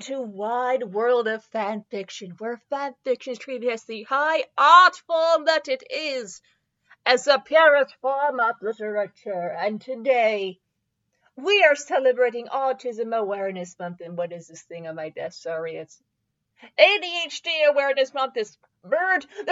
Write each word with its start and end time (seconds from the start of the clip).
welcome 0.00 0.14
to 0.14 0.22
Wide 0.22 0.82
World 0.82 1.28
of 1.28 1.44
Fan 1.44 1.84
Fiction, 1.90 2.30
where 2.38 2.62
fan 2.70 2.94
fiction 3.04 3.32
is 3.32 3.38
treated 3.38 3.70
as 3.70 3.84
the 3.84 4.04
high 4.04 4.44
art 4.56 4.96
form 5.06 5.44
that 5.44 5.68
it 5.68 5.82
is, 5.90 6.40
as 7.04 7.24
the 7.24 7.42
purest 7.44 7.94
form 8.00 8.40
of 8.40 8.54
literature. 8.62 9.54
And 9.60 9.78
today, 9.78 10.58
we 11.36 11.62
are 11.64 11.76
celebrating 11.76 12.46
Autism 12.46 13.14
Awareness 13.14 13.78
Month. 13.78 14.00
And 14.00 14.16
what 14.16 14.32
is 14.32 14.48
this 14.48 14.62
thing 14.62 14.86
on 14.86 14.94
my 14.94 15.10
desk? 15.10 15.42
Sorry, 15.42 15.76
it's 15.76 16.00
ADHD 16.78 17.68
Awareness 17.68 18.14
Month. 18.14 18.34
This 18.34 18.56
bird. 18.82 19.26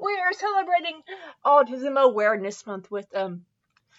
we 0.00 0.20
are 0.24 0.32
celebrating 0.32 1.02
Autism 1.44 2.00
Awareness 2.00 2.64
Month 2.64 2.92
with 2.92 3.06
um 3.12 3.44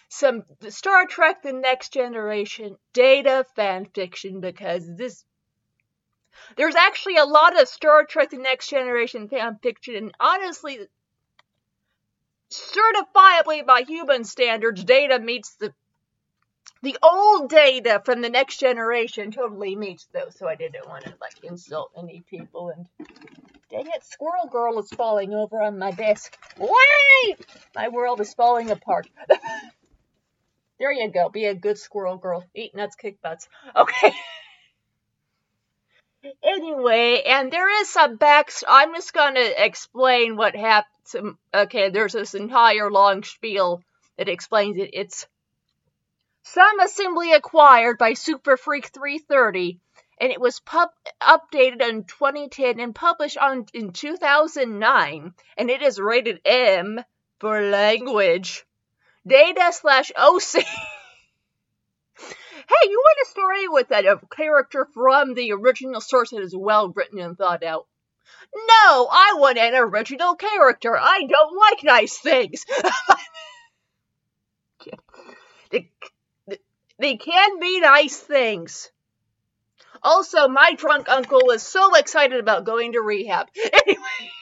some 0.08 0.42
Star 0.68 1.06
Trek 1.06 1.42
The 1.42 1.52
Next 1.52 1.92
Generation 1.92 2.76
data 2.92 3.44
fan 3.54 3.86
fiction 3.86 4.40
because 4.40 4.88
this 4.96 5.24
there's 6.56 6.76
actually 6.76 7.16
a 7.16 7.24
lot 7.24 7.60
of 7.60 7.68
Star 7.68 8.04
Trek 8.04 8.30
The 8.30 8.38
Next 8.38 8.68
Generation 8.68 9.28
fan 9.28 9.58
fiction 9.62 9.96
and 9.96 10.14
honestly 10.18 10.78
certifiably 12.50 13.66
by 13.66 13.82
human 13.86 14.24
standards 14.24 14.82
data 14.82 15.18
meets 15.18 15.54
the 15.56 15.74
the 16.80 16.96
old 17.02 17.50
data 17.50 18.00
from 18.04 18.20
the 18.20 18.28
next 18.28 18.60
generation 18.60 19.32
totally 19.32 19.74
meets 19.74 20.06
those, 20.12 20.36
so 20.38 20.46
I 20.46 20.54
didn't 20.54 20.88
want 20.88 21.04
to 21.04 21.14
like 21.20 21.42
insult 21.42 21.90
any 21.98 22.22
people 22.30 22.68
and 22.68 22.86
dang 23.68 23.86
it, 23.86 24.04
Squirrel 24.04 24.46
Girl 24.50 24.78
is 24.78 24.88
falling 24.90 25.34
over 25.34 25.60
on 25.60 25.78
my 25.78 25.90
desk. 25.90 26.38
Why? 26.56 27.34
My 27.74 27.88
world 27.88 28.20
is 28.20 28.32
falling 28.32 28.70
apart. 28.70 29.08
There 30.78 30.92
you 30.92 31.10
go. 31.10 31.28
Be 31.28 31.46
a 31.46 31.54
good 31.54 31.78
squirrel 31.78 32.16
girl. 32.16 32.44
Eat 32.54 32.74
nuts, 32.74 32.94
kick 32.94 33.20
butts. 33.20 33.48
Okay. 33.74 34.12
anyway, 36.42 37.22
and 37.26 37.52
there 37.52 37.80
is 37.80 37.88
some 37.88 38.16
back. 38.16 38.50
I'm 38.66 38.94
just 38.94 39.12
gonna 39.12 39.50
explain 39.56 40.36
what 40.36 40.54
happened. 40.54 41.36
Okay, 41.52 41.90
there's 41.90 42.12
this 42.12 42.34
entire 42.34 42.90
long 42.90 43.24
spiel 43.24 43.82
that 44.18 44.28
explains 44.28 44.76
it. 44.76 44.90
It's 44.92 45.26
some 46.42 46.80
assembly 46.80 47.32
required 47.32 47.98
by 47.98 48.12
Super 48.12 48.56
Freak 48.56 48.86
330, 48.88 49.80
and 50.20 50.30
it 50.30 50.40
was 50.40 50.60
pub- 50.60 50.90
updated 51.20 51.82
in 51.82 52.04
2010 52.04 52.78
and 52.78 52.94
published 52.94 53.38
on 53.38 53.66
in 53.74 53.92
2009, 53.92 55.34
and 55.56 55.70
it 55.70 55.82
is 55.82 55.98
rated 55.98 56.40
M 56.44 57.02
for 57.40 57.60
language. 57.62 58.64
Data 59.28 59.72
slash 59.72 60.10
OC. 60.16 60.42
hey, 60.54 60.64
you 62.84 63.02
want 63.04 63.26
a 63.26 63.30
story 63.30 63.68
with 63.68 63.90
a, 63.90 64.20
character 64.34 64.88
from 64.94 65.34
the 65.34 65.52
original 65.52 66.00
source 66.00 66.30
that 66.30 66.40
is 66.40 66.56
well 66.56 66.88
written 66.88 67.18
and 67.18 67.36
thought 67.36 67.62
out? 67.62 67.86
No, 68.54 69.08
I 69.10 69.34
want 69.36 69.58
an 69.58 69.74
original 69.74 70.34
character. 70.34 70.96
I 70.96 71.26
don't 71.28 71.56
like 71.56 71.84
nice 71.84 72.18
things. 72.18 72.64
they, 75.70 75.90
they 76.98 77.16
can 77.16 77.58
be 77.58 77.80
nice 77.80 78.16
things. 78.16 78.90
Also, 80.02 80.48
my 80.48 80.74
drunk 80.74 81.08
uncle 81.08 81.42
was 81.44 81.62
so 81.62 81.94
excited 81.96 82.38
about 82.38 82.64
going 82.64 82.92
to 82.92 83.00
rehab. 83.00 83.48
Anyway. 83.86 84.32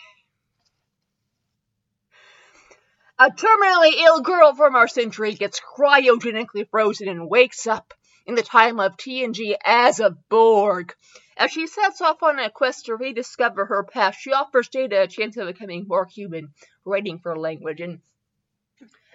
A 3.19 3.31
terminally 3.31 3.95
ill 3.95 4.21
girl 4.21 4.55
from 4.55 4.77
our 4.77 4.89
century 4.89 5.33
gets 5.33 5.59
cryogenically 5.59 6.69
frozen 6.69 7.09
and 7.09 7.31
wakes 7.31 7.67
up 7.67 7.95
in 8.27 8.35
the 8.35 8.43
time 8.43 8.79
of 8.79 8.99
TNG 8.99 9.57
as 9.65 10.01
a 10.01 10.11
Borg. 10.11 10.95
As 11.35 11.51
she 11.51 11.67
sets 11.67 12.03
off 12.03 12.23
on 12.23 12.39
a 12.39 12.51
quest 12.51 12.85
to 12.87 12.95
rediscover 12.95 13.65
her 13.65 13.85
past, 13.85 14.21
she 14.21 14.35
offers 14.35 14.69
Data 14.69 15.01
a 15.01 15.07
chance 15.07 15.39
of 15.39 15.47
becoming 15.47 15.87
more 15.89 16.05
human, 16.05 16.53
writing 16.85 17.19
for 17.19 17.39
language. 17.39 17.81
And 17.81 18.03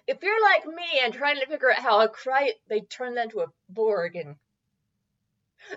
if 0.08 0.24
you're 0.24 0.42
like 0.42 0.66
me 0.66 1.00
and 1.04 1.14
trying 1.14 1.40
to 1.40 1.46
figure 1.46 1.70
out 1.70 1.78
how 1.78 2.02
a 2.02 2.10
cry 2.10 2.54
they 2.70 2.82
turn 2.82 3.14
that 3.16 3.26
into 3.26 3.42
a 3.42 3.52
Borg 3.70 4.16
and 4.16 4.38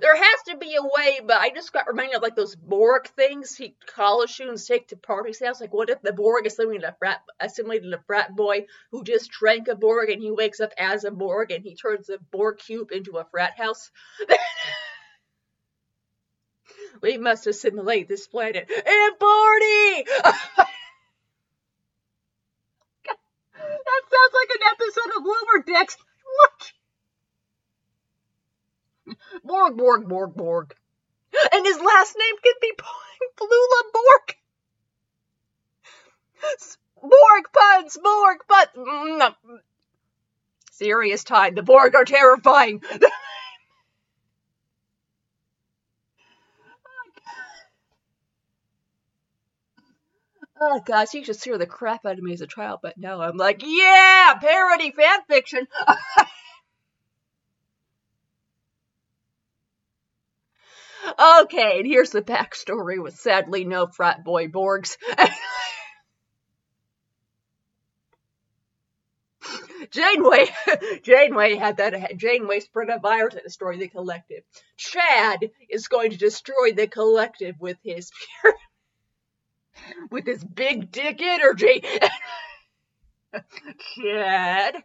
there 0.01 0.17
has 0.17 0.43
to 0.49 0.57
be 0.57 0.77
a 0.77 0.83
way, 0.83 1.21
but 1.25 1.37
I 1.37 1.51
just 1.51 1.73
got 1.73 1.87
reminded 1.87 2.17
of 2.17 2.23
like 2.23 2.37
those 2.37 2.57
Borg 2.57 3.07
things 3.09 3.55
he 3.55 3.77
college 3.87 4.33
students 4.33 4.67
take 4.67 4.89
to 4.89 4.97
parties. 4.97 5.39
Sounds 5.39 5.61
like 5.61 5.73
what 5.73 5.91
if 5.91 6.03
the 6.03 6.13
Borg 6.13 6.47
assimilated 6.47 6.85
a 6.85 6.97
frat 6.99 7.21
assimilated 7.41 7.93
a 7.93 8.01
frat 8.07 8.35
boy 8.35 8.67
who 8.91 9.05
just 9.05 9.31
drank 9.31 9.69
a 9.69 9.77
Borg 9.77 10.11
and 10.11 10.21
he 10.23 10.31
wakes 10.31 10.61
up 10.61 10.73
as 10.79 11.05
a 11.05 11.11
Borg 11.11 11.51
and 11.51 11.63
he 11.63 11.75
turns 11.75 12.09
a 12.09 12.19
Borg 12.31 12.59
cube 12.59 12.91
into 12.93 13.19
a 13.19 13.25
frat 13.25 13.57
house. 13.57 13.91
we 17.03 17.19
must 17.19 17.47
assimilate 17.47 18.09
this 18.09 18.27
planet 18.27 18.69
and 18.71 19.19
party. 19.19 20.05
that 23.65 24.03
sounds 24.11 24.35
like 24.35 24.51
an 24.55 24.63
episode 24.73 25.19
of 25.19 25.25
Lower 25.25 25.63
Decks. 25.67 25.97
What? 26.25 26.73
Borg, 29.45 29.77
Borg, 29.77 30.09
Borg, 30.09 30.35
Borg. 30.35 30.75
And 31.53 31.67
his 31.67 31.79
last 31.79 32.17
name 32.19 32.37
could 32.43 32.57
be 32.61 32.73
Flula 33.39 33.83
Borg. 33.93 34.37
Borg 37.03 37.45
puns, 37.53 37.99
Borg 38.03 38.39
puns. 38.49 38.69
Mm, 38.77 39.35
Serious 40.73 41.25
time. 41.25 41.55
The 41.55 41.63
Borg 41.63 41.95
are 41.95 42.05
terrifying. 42.05 42.83
Oh 50.61 50.81
gosh, 50.81 51.15
you 51.15 51.25
should 51.25 51.37
scare 51.37 51.59
the 51.59 51.67
crap 51.67 52.07
out 52.07 52.19
of 52.19 52.23
me 52.23 52.33
as 52.33 52.41
a 52.41 52.47
child, 52.47 52.81
but 52.83 52.97
now 52.97 53.21
I'm 53.21 53.37
like, 53.37 53.63
yeah, 53.65 54.35
parody 54.41 54.91
fan 54.93 55.21
fiction. 55.29 55.67
Okay, 61.25 61.79
and 61.79 61.87
here's 61.87 62.11
the 62.11 62.21
backstory 62.21 63.03
with 63.03 63.17
sadly 63.17 63.65
no 63.65 63.87
frat 63.87 64.25
boy 64.25 64.49
Borgs. 64.49 64.99
Janeway, 69.91 70.47
Janeway 71.03 71.55
had 71.55 71.79
that. 71.79 72.17
Janeway 72.17 72.61
spread 72.61 72.91
a 72.91 72.99
virus 72.99 73.35
that 73.35 73.45
destroyed 73.45 73.81
the 73.81 73.89
collective. 73.89 74.43
Chad 74.77 75.51
is 75.71 75.89
going 75.89 76.11
to 76.11 76.19
destroy 76.19 76.73
the 76.75 76.87
collective 76.87 77.57
with 77.61 77.79
his 77.83 78.11
pure, 78.43 78.55
with 80.11 80.27
his 80.27 80.45
big 80.45 80.91
dick 80.91 81.23
energy. 81.23 81.85
Chad, 83.97 84.77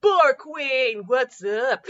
Borg 0.00 0.38
Queen, 0.38 1.02
what's 1.06 1.44
up? 1.44 1.86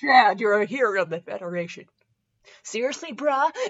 Chad, 0.00 0.40
you're 0.40 0.60
a 0.60 0.66
hero 0.66 1.02
of 1.02 1.10
the 1.10 1.20
Federation. 1.20 1.86
Seriously, 2.62 3.12
bruh? 3.12 3.50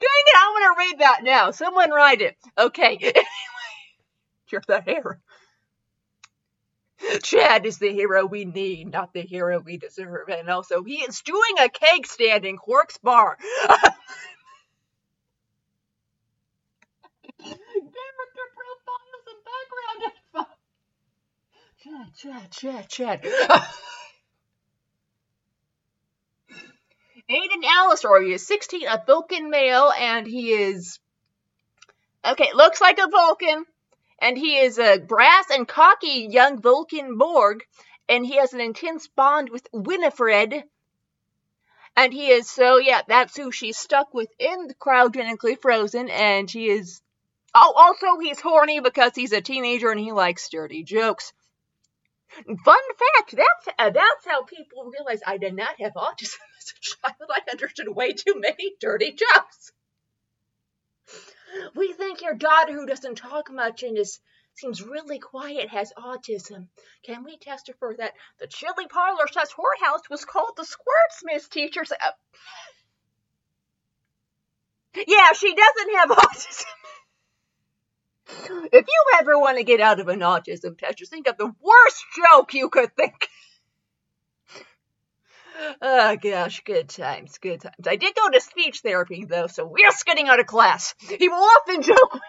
Dang 0.00 0.24
it, 0.26 0.36
I 0.36 0.50
want 0.52 0.76
to 0.76 0.80
read 0.80 0.98
that 1.00 1.22
now. 1.22 1.50
Someone 1.50 1.90
write 1.90 2.20
it. 2.20 2.36
Okay. 2.58 2.98
Anyway, 3.14 3.26
you're 4.48 4.62
the 4.66 4.80
hero. 4.82 5.16
Chad 7.22 7.66
is 7.66 7.78
the 7.78 7.92
hero 7.92 8.26
we 8.26 8.44
need, 8.44 8.90
not 8.92 9.12
the 9.12 9.22
hero 9.22 9.60
we 9.60 9.76
deserve. 9.76 10.28
And 10.28 10.48
also, 10.48 10.82
he 10.82 10.96
is 10.96 11.20
doing 11.22 11.54
a 11.58 11.68
cake 11.68 12.06
stand 12.06 12.44
in 12.44 12.56
Quark's 12.56 12.98
bar. 12.98 13.38
Character 17.38 18.46
profiles 18.54 19.24
and 19.28 19.40
background 19.44 20.00
info. 20.34 20.44
Chad, 22.22 22.50
Chad, 22.52 22.88
Chad. 22.88 23.22
Aiden 27.28 27.64
Alistair, 27.64 28.22
he 28.22 28.32
is 28.32 28.46
16, 28.46 28.86
a 28.86 29.02
Vulcan 29.04 29.50
male, 29.50 29.90
and 29.98 30.24
he 30.24 30.52
is. 30.52 31.00
Okay, 32.24 32.50
looks 32.54 32.80
like 32.80 33.00
a 33.00 33.08
Vulcan, 33.08 33.66
and 34.20 34.38
he 34.38 34.58
is 34.58 34.78
a 34.78 34.98
brass 34.98 35.46
and 35.50 35.66
cocky 35.66 36.28
young 36.30 36.62
Vulcan 36.62 37.18
Borg, 37.18 37.64
and 38.08 38.24
he 38.24 38.36
has 38.36 38.52
an 38.52 38.60
intense 38.60 39.08
bond 39.08 39.48
with 39.48 39.66
Winifred. 39.72 40.62
And 41.96 42.12
he 42.12 42.28
is 42.28 42.48
so, 42.48 42.76
yeah, 42.76 43.02
that's 43.08 43.36
who 43.36 43.50
she's 43.50 43.78
stuck 43.78 44.14
with 44.14 44.28
in 44.38 44.68
the 44.68 44.74
cryogenically 44.74 45.60
frozen, 45.60 46.08
and 46.08 46.48
he 46.48 46.68
is. 46.68 47.02
Oh, 47.52 47.72
also, 47.76 48.20
he's 48.20 48.40
horny 48.40 48.78
because 48.78 49.10
he's 49.16 49.32
a 49.32 49.40
teenager 49.40 49.90
and 49.90 49.98
he 49.98 50.12
likes 50.12 50.48
dirty 50.50 50.84
jokes. 50.84 51.32
Fun 52.34 52.54
fact, 52.56 53.36
that's 53.36 53.94
that's 53.94 54.26
how 54.26 54.42
people 54.44 54.90
realize 54.90 55.20
I 55.26 55.36
did 55.38 55.54
not 55.54 55.80
have 55.80 55.92
autism 55.94 56.38
as 56.58 56.72
a 56.72 56.80
child. 56.80 57.30
I 57.30 57.50
understood 57.50 57.88
way 57.88 58.12
too 58.12 58.34
many 58.36 58.74
dirty 58.80 59.12
jokes. 59.12 59.72
We 61.74 61.92
think 61.92 62.22
your 62.22 62.34
daughter 62.34 62.72
who 62.72 62.86
doesn't 62.86 63.16
talk 63.16 63.50
much 63.50 63.82
and 63.82 63.98
is 63.98 64.20
seems 64.54 64.82
really 64.82 65.18
quiet, 65.18 65.68
has 65.70 65.92
autism. 65.96 66.68
Can 67.04 67.24
we 67.24 67.36
test 67.38 67.68
her 67.68 67.74
for 67.78 67.94
that? 67.96 68.14
The 68.38 68.46
chili 68.46 68.86
parlor 68.86 69.26
slash 69.30 69.48
whorehouse 69.48 70.08
was 70.10 70.24
called 70.24 70.52
the 70.56 70.64
Squirtsmith 70.64 71.48
teacher. 71.50 71.82
Uh, 71.82 72.10
yeah, 75.06 75.32
she 75.32 75.54
doesn't 75.54 75.96
have 75.96 76.08
autism. 76.18 76.64
If 78.44 78.86
you 78.86 79.04
ever 79.20 79.38
want 79.38 79.58
to 79.58 79.64
get 79.64 79.80
out 79.80 80.00
of 80.00 80.08
an 80.08 80.20
autism 80.20 80.78
test, 80.78 80.98
just 80.98 81.10
think 81.10 81.28
of 81.28 81.36
the 81.36 81.52
worst 81.60 82.04
joke 82.16 82.54
you 82.54 82.68
could 82.68 82.94
think. 82.96 83.28
Oh 85.80 86.16
gosh, 86.16 86.62
good 86.64 86.88
times, 86.88 87.38
good 87.38 87.60
times. 87.60 87.86
I 87.86 87.96
did 87.96 88.14
go 88.14 88.30
to 88.30 88.40
speech 88.40 88.80
therapy 88.80 89.24
though, 89.24 89.46
so 89.46 89.64
we're 89.64 89.90
getting 90.04 90.28
out 90.28 90.40
of 90.40 90.46
class. 90.46 90.94
He 90.98 91.28
will 91.28 91.36
often 91.36 91.82
joke 91.82 92.20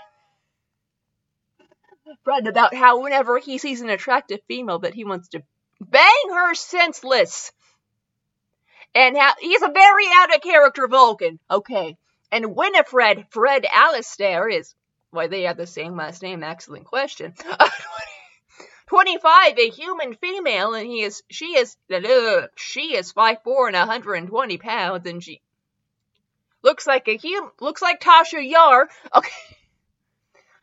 Fred 2.24 2.48
about 2.48 2.74
how 2.75 3.01
whenever 3.01 3.39
he 3.39 3.57
sees 3.57 3.81
an 3.81 3.89
attractive 3.89 4.39
female 4.48 4.80
that 4.80 4.94
he 4.94 5.06
wants 5.06 5.30
to 5.30 5.44
bang 5.80 6.30
her 6.31 6.54
senseless. 6.54 7.51
And 8.95 9.18
how, 9.18 9.33
he's 9.39 9.62
a 9.62 9.71
very 9.71 10.06
out 10.16 10.36
of 10.36 10.42
character 10.42 10.88
Vulcan. 10.88 11.39
Okay. 11.50 11.98
And 12.31 12.56
Winifred, 12.56 13.25
Fred 13.30 13.66
Alistair 13.71 14.50
is, 14.50 14.75
why 15.13 15.27
they 15.27 15.44
have 15.44 15.57
the 15.57 15.68
same 15.68 15.95
last 15.95 16.21
name, 16.21 16.44
excellent 16.44 16.86
question. 16.86 17.33
25, 18.88 19.57
a 19.57 19.69
human 19.69 20.13
female, 20.15 20.74
and 20.74 20.88
he 20.88 21.01
is, 21.01 21.24
she 21.30 21.57
is, 21.57 21.75
she 22.56 22.95
is 22.95 23.13
5'4 23.13 23.68
and 23.68 23.75
120 23.75 24.57
pounds, 24.57 25.07
and 25.07 25.24
she 25.24 25.42
looks 26.62 26.86
like 26.86 27.07
a 27.07 27.18
human, 27.18 27.50
looks 27.60 27.81
like 27.81 28.01
Tasha 28.01 28.48
Yar. 28.48 28.89
Okay. 29.15 29.31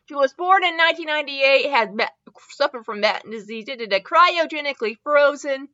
She 0.07 0.15
was 0.15 0.33
born 0.33 0.65
in 0.65 0.75
1998, 0.75 1.69
had 1.69 2.11
suffered 2.49 2.83
from 2.83 2.99
Batten 2.99 3.31
disease, 3.31 3.63
did 3.63 3.79
it 3.79 4.03
cryogenically 4.03 4.97
frozen, 5.03 5.69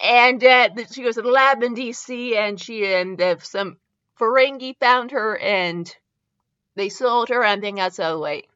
and 0.00 0.44
uh, 0.44 0.68
she 0.92 1.02
was 1.02 1.18
at 1.18 1.24
a 1.24 1.30
lab 1.30 1.62
in 1.62 1.74
D.C. 1.74 2.36
and 2.36 2.60
she 2.60 2.84
and 2.86 3.20
uh, 3.20 3.36
some 3.40 3.78
Ferengi 4.18 4.78
found 4.78 5.10
her 5.10 5.36
and 5.36 5.92
they 6.76 6.90
sold 6.90 7.30
her 7.30 7.42
and 7.42 7.62
then 7.62 7.76
got 7.76 7.94
so 7.94 8.18
late. 8.18 8.46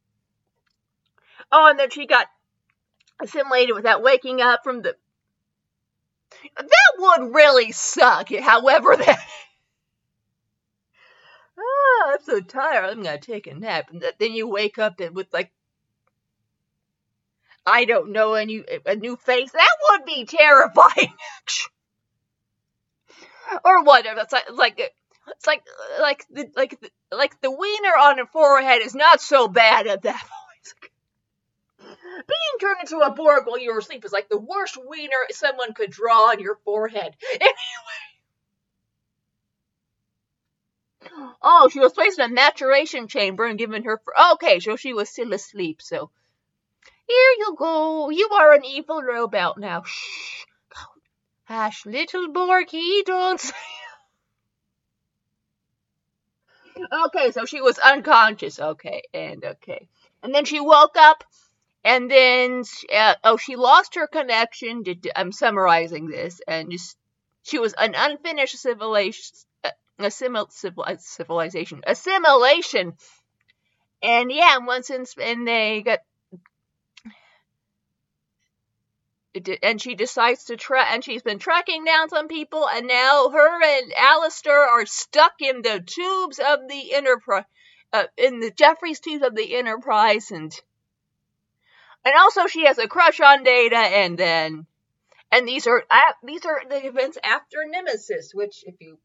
Oh, 1.50 1.70
and 1.70 1.78
then 1.78 1.90
she 1.90 2.06
got 2.06 2.28
assimilated 3.20 3.74
without 3.74 4.02
waking 4.02 4.40
up 4.40 4.60
from 4.62 4.82
the. 4.82 4.94
That 6.56 6.92
would 6.98 7.34
really 7.34 7.72
suck. 7.72 8.28
However, 8.32 8.96
that 8.96 9.18
oh, 11.58 12.12
I'm 12.12 12.24
so 12.24 12.40
tired. 12.40 12.84
I'm 12.84 13.02
gonna 13.02 13.18
take 13.18 13.46
a 13.46 13.54
nap. 13.54 13.90
And 13.90 14.04
then 14.18 14.32
you 14.32 14.46
wake 14.46 14.78
up 14.78 15.00
and 15.00 15.16
with 15.16 15.32
like, 15.32 15.50
I 17.66 17.84
don't 17.84 18.12
know, 18.12 18.34
a 18.34 18.44
new 18.44 18.64
a 18.86 18.94
new 18.96 19.16
face. 19.16 19.50
That 19.50 19.76
would 19.90 20.04
be 20.04 20.24
terrifying. 20.24 21.14
or 23.64 23.82
whatever. 23.82 24.20
It's 24.20 24.32
like 24.32 24.50
like 24.52 24.94
it's 25.36 25.46
like 25.46 25.62
like 26.00 26.26
the 26.30 26.50
like 26.56 26.80
the, 26.80 26.90
like 27.16 27.40
the 27.40 27.50
wiener 27.50 27.96
on 27.98 28.16
the 28.16 28.26
forehead 28.26 28.82
is 28.82 28.94
not 28.94 29.20
so 29.20 29.48
bad 29.48 29.86
at 29.86 30.02
that 30.02 30.20
point. 30.20 30.90
Being 32.28 32.58
turned 32.60 32.80
into 32.82 32.98
a 32.98 33.10
Borg 33.10 33.46
while 33.46 33.58
you 33.58 33.72
were 33.72 33.78
asleep 33.78 34.04
is 34.04 34.12
like 34.12 34.28
the 34.28 34.38
worst 34.38 34.76
wiener 34.76 35.26
someone 35.30 35.74
could 35.74 35.90
draw 35.90 36.30
on 36.30 36.40
your 36.40 36.58
forehead. 36.64 37.16
Anyway. 37.32 37.54
Oh, 41.42 41.68
she 41.72 41.80
was 41.80 41.94
placed 41.94 42.18
in 42.18 42.30
a 42.30 42.34
maturation 42.34 43.08
chamber 43.08 43.46
and 43.46 43.58
given 43.58 43.84
her. 43.84 44.00
For, 44.04 44.12
okay, 44.34 44.60
so 44.60 44.76
she 44.76 44.92
was 44.92 45.08
still 45.08 45.32
asleep. 45.32 45.80
So 45.80 46.10
here 47.06 47.32
you 47.38 47.56
go. 47.58 48.10
You 48.10 48.28
are 48.32 48.52
an 48.52 48.64
evil 48.64 49.02
robot 49.02 49.58
now. 49.58 49.82
Shh. 49.84 50.44
Hush, 51.44 51.84
little 51.84 52.28
Borky, 52.28 53.04
don't 53.04 53.40
say. 53.40 53.54
Okay, 57.06 57.30
so 57.32 57.44
she 57.44 57.60
was 57.60 57.78
unconscious. 57.78 58.58
Okay, 58.58 59.02
and 59.12 59.44
okay, 59.44 59.88
and 60.22 60.34
then 60.34 60.44
she 60.44 60.60
woke 60.60 60.96
up, 60.96 61.24
and 61.84 62.10
then 62.10 62.64
uh, 62.94 63.14
oh, 63.24 63.36
she 63.36 63.56
lost 63.56 63.94
her 63.96 64.06
connection. 64.06 64.84
To, 64.84 64.96
I'm 65.18 65.32
summarizing 65.32 66.08
this, 66.08 66.40
and 66.46 66.70
just 66.70 66.96
she 67.42 67.58
was 67.58 67.74
an 67.74 67.94
unfinished 67.96 68.56
civilization 68.56 69.36
assimil- 69.98 70.52
civil- 70.52 70.84
uh, 70.86 70.96
civilization 70.98 71.82
assimilation 71.86 72.94
and 74.02 74.32
yeah 74.32 74.58
once 74.58 74.90
in 74.90 75.04
and 75.22 75.46
they 75.46 75.82
got 75.82 76.00
and 79.62 79.80
she 79.80 79.94
decides 79.94 80.44
to 80.44 80.56
track 80.56 80.88
and 80.92 81.04
she's 81.04 81.22
been 81.22 81.38
tracking 81.38 81.84
down 81.84 82.08
some 82.08 82.28
people 82.28 82.68
and 82.68 82.86
now 82.86 83.28
her 83.28 83.62
and 83.62 83.92
Alistair 83.96 84.60
are 84.60 84.86
stuck 84.86 85.34
in 85.40 85.62
the 85.62 85.80
tubes 85.80 86.38
of 86.40 86.68
the 86.68 86.94
enterprise 86.94 87.44
uh, 87.92 88.04
in 88.16 88.40
the 88.40 88.50
Jefferies 88.50 89.00
tubes 89.00 89.24
of 89.24 89.34
the 89.34 89.56
enterprise 89.56 90.30
and 90.30 90.52
and 92.04 92.14
also 92.16 92.46
she 92.46 92.66
has 92.66 92.78
a 92.78 92.88
crush 92.88 93.20
on 93.20 93.44
Data 93.44 93.76
and 93.76 94.18
then 94.18 94.66
and 95.30 95.46
these 95.46 95.66
are 95.66 95.84
uh, 95.90 96.12
these 96.24 96.44
are 96.44 96.62
the 96.68 96.86
events 96.86 97.18
after 97.22 97.58
Nemesis 97.66 98.32
which 98.34 98.64
if 98.66 98.74
you 98.80 98.98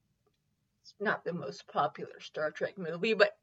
it's 0.85 0.93
not 0.99 1.23
the 1.23 1.33
most 1.33 1.67
popular 1.67 2.19
Star 2.19 2.51
Trek 2.51 2.77
movie, 2.77 3.15
but 3.15 3.35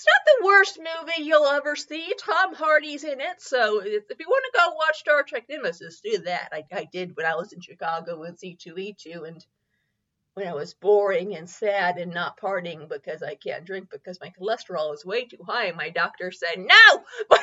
it's 0.00 0.06
not 0.06 0.24
the 0.40 0.46
worst 0.46 0.78
movie 0.78 1.28
you'll 1.28 1.46
ever 1.46 1.76
see. 1.76 2.14
Tom 2.18 2.54
Hardy's 2.54 3.04
in 3.04 3.20
it, 3.20 3.40
so 3.40 3.82
if, 3.84 4.04
you 4.18 4.26
want 4.26 4.44
to 4.46 4.58
go 4.58 4.74
watch 4.74 4.98
Star 4.98 5.22
Trek 5.22 5.44
Nemesis, 5.50 6.00
do 6.00 6.18
that. 6.24 6.48
I, 6.52 6.64
I 6.72 6.88
did 6.90 7.14
when 7.16 7.26
I 7.26 7.34
was 7.34 7.52
in 7.52 7.60
Chicago 7.60 8.18
with 8.18 8.40
C2E2, 8.40 9.28
and 9.28 9.44
when 10.32 10.46
I 10.46 10.54
was 10.54 10.72
boring 10.72 11.36
and 11.36 11.50
sad 11.50 11.98
and 11.98 12.14
not 12.14 12.40
partying 12.40 12.88
because 12.88 13.22
I 13.22 13.34
can't 13.34 13.66
drink 13.66 13.90
because 13.90 14.18
my 14.22 14.32
cholesterol 14.40 14.94
is 14.94 15.04
way 15.04 15.26
too 15.26 15.44
high, 15.46 15.70
my 15.72 15.90
doctor 15.90 16.32
said 16.32 16.56
no. 16.56 17.38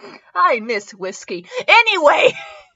I 0.34 0.60
miss 0.60 0.92
whiskey 0.92 1.46
anyway. 1.66 2.32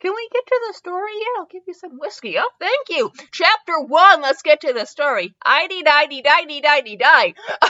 Can 0.00 0.14
we 0.14 0.28
get 0.32 0.46
to 0.46 0.60
the 0.68 0.74
story 0.74 1.12
yet? 1.18 1.28
I'll 1.38 1.46
give 1.46 1.64
you 1.66 1.74
some 1.74 1.98
whiskey. 1.98 2.38
Oh, 2.38 2.50
thank 2.60 2.88
you. 2.88 3.10
Chapter 3.32 3.80
one. 3.80 4.22
Let's 4.22 4.42
get 4.42 4.60
to 4.62 4.72
the 4.72 4.84
story. 4.84 5.34
Idy, 5.44 5.82
die, 5.82 6.06
die, 6.06 6.60
die, 6.60 6.96
die. 6.96 7.34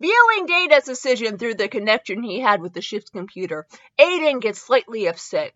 Viewing 0.00 0.46
Data's 0.46 0.84
decision 0.84 1.36
through 1.36 1.54
the 1.54 1.68
connection 1.68 2.22
he 2.22 2.40
had 2.40 2.62
with 2.62 2.72
the 2.72 2.80
ship's 2.80 3.10
computer, 3.10 3.66
Aiden 3.98 4.40
gets 4.40 4.62
slightly 4.62 5.06
upset. 5.06 5.52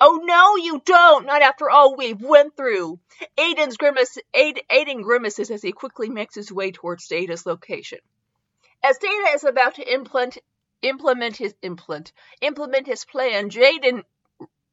Oh 0.00 0.20
no, 0.24 0.56
you 0.56 0.82
don't! 0.84 1.26
Not 1.26 1.42
after 1.42 1.70
all 1.70 1.94
we've 1.94 2.20
went 2.20 2.56
through. 2.56 2.98
Aiden's 3.38 3.76
grimace, 3.76 4.18
Aiden 4.34 5.02
grimaces 5.04 5.52
as 5.52 5.62
he 5.62 5.70
quickly 5.70 6.08
makes 6.08 6.34
his 6.34 6.50
way 6.50 6.72
towards 6.72 7.06
Data's 7.06 7.46
location. 7.46 8.00
As 8.82 8.98
Data 8.98 9.30
is 9.34 9.44
about 9.44 9.76
to 9.76 9.94
implant 9.94 10.38
implement 10.84 11.36
his 11.36 11.54
implant 11.62 12.12
implement 12.40 12.86
his 12.86 13.04
plan, 13.04 13.50
Jaden 13.50 14.04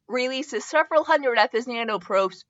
releases 0.08 0.66
several 0.66 1.04
hundred 1.04 1.38
of 1.38 1.52
his 1.52 1.68
nanoprobes. 1.68 2.44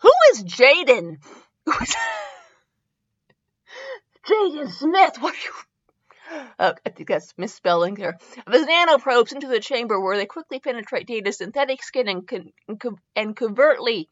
Who 0.00 0.10
is 0.32 0.44
Jaden? 0.44 1.18
Jaden 4.26 4.70
Smith. 4.70 5.16
What 5.20 5.34
are 5.34 5.36
you? 5.36 5.52
Oh, 6.58 6.74
I 6.84 6.90
think 6.90 7.08
that's 7.08 7.34
misspelling 7.36 7.94
there. 7.94 8.18
Of 8.46 8.52
his 8.52 8.66
nanoprobes 8.66 9.32
into 9.32 9.46
the 9.46 9.60
chamber 9.60 10.00
where 10.00 10.16
they 10.16 10.26
quickly 10.26 10.58
penetrate 10.58 11.06
Data's 11.06 11.38
synthetic 11.38 11.82
skin 11.82 12.08
and, 12.08 12.26
con- 12.26 12.52
and 13.14 13.36
covertly 13.36 14.08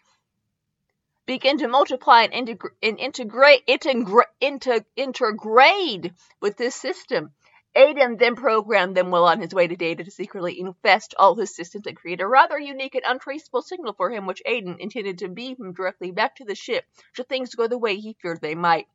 begin 1.27 1.59
to 1.59 1.69
multiply 1.69 2.23
and, 2.23 2.49
integ- 2.49 2.71
and 2.83 2.99
integrate, 2.99 3.67
integra- 3.67 4.25
inter- 4.41 4.85
integrate 4.97 6.13
with 6.41 6.57
this 6.57 6.75
system. 6.75 7.33
Aiden 7.75 8.19
then 8.19 8.37
programmed 8.37 8.97
them 8.97 9.11
while 9.11 9.25
on 9.25 9.41
his 9.41 9.55
way 9.55 9.67
to 9.67 9.77
Data 9.77 10.05
to 10.05 10.11
secretly 10.11 10.61
infest 10.61 11.15
all 11.19 11.35
his 11.37 11.57
systems 11.57 11.87
and 11.87 11.97
create 11.97 12.21
a 12.21 12.29
rather 12.29 12.59
unique 12.59 12.95
and 12.95 13.05
untraceable 13.07 13.63
signal 13.63 13.95
for 13.95 14.11
him, 14.11 14.27
which 14.27 14.43
Aiden 14.47 14.79
intended 14.79 15.19
to 15.19 15.29
beam 15.29 15.57
him 15.57 15.73
directly 15.73 16.11
back 16.11 16.37
to 16.37 16.45
the 16.45 16.55
ship 16.55 16.85
should 17.13 17.29
things 17.29 17.55
go 17.55 17.67
the 17.69 17.79
way 17.79 17.97
he 17.97 18.17
feared 18.21 18.43
they 18.43 18.55
might. 18.55 18.87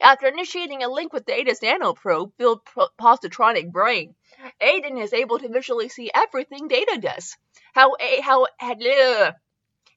After 0.00 0.28
initiating 0.28 0.82
a 0.82 0.88
link 0.88 1.12
with 1.12 1.26
Data's 1.26 1.60
nanoprobe 1.60 2.32
filled 2.38 2.64
positronic 2.98 3.72
brain, 3.72 4.14
Aiden 4.62 5.02
is 5.02 5.12
able 5.12 5.38
to 5.40 5.48
visually 5.48 5.88
see 5.88 6.10
everything 6.14 6.68
Data 6.68 6.98
does. 7.00 7.36
How, 7.74 7.96
how, 8.22 8.44
uh, 8.44 9.32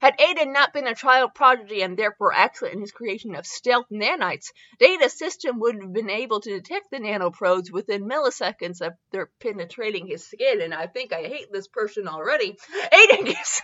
had 0.04 0.18
Aiden 0.18 0.52
not 0.52 0.74
been 0.74 0.86
a 0.86 0.94
child 0.94 1.34
prodigy 1.34 1.82
and 1.82 1.96
therefore 1.96 2.34
excellent 2.34 2.74
in 2.74 2.82
his 2.82 2.92
creation 2.92 3.36
of 3.36 3.48
stealth 3.48 3.86
nanites, 3.90 4.52
Data's 4.78 5.18
system 5.18 5.62
would 5.62 5.82
have 5.82 5.94
been 5.94 6.10
able 6.10 6.42
to 6.42 6.50
detect 6.50 6.92
the 6.92 6.98
nanoprobes 6.98 7.72
within 7.72 8.04
milliseconds 8.04 8.82
of 8.82 8.92
their 9.14 9.30
penetrating 9.40 10.06
his 10.06 10.28
skin. 10.28 10.60
And 10.60 10.74
I 10.74 10.88
think 10.88 11.14
I 11.14 11.22
hate 11.22 11.54
this 11.54 11.70
person 11.70 12.10
already. 12.10 12.58
Aiden 12.92 13.26
gets. 13.28 13.62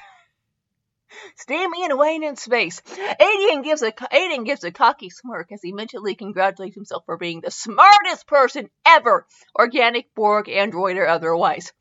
Steamy 1.35 1.83
and 1.83 1.99
Wayne 1.99 2.23
in 2.23 2.37
space. 2.37 2.79
Aiden 2.87 3.61
gives 3.61 3.81
a 3.81 3.91
Aiden 3.91 4.45
gives 4.45 4.63
a 4.63 4.71
cocky 4.71 5.09
smirk 5.09 5.51
as 5.51 5.61
he 5.61 5.73
mentally 5.73 6.15
congratulates 6.15 6.75
himself 6.75 7.03
for 7.05 7.17
being 7.17 7.41
the 7.41 7.51
smartest 7.51 8.27
person 8.27 8.69
ever, 8.85 9.27
organic, 9.57 10.15
Borg, 10.15 10.47
android, 10.47 10.95
or 10.95 11.07
otherwise. 11.07 11.73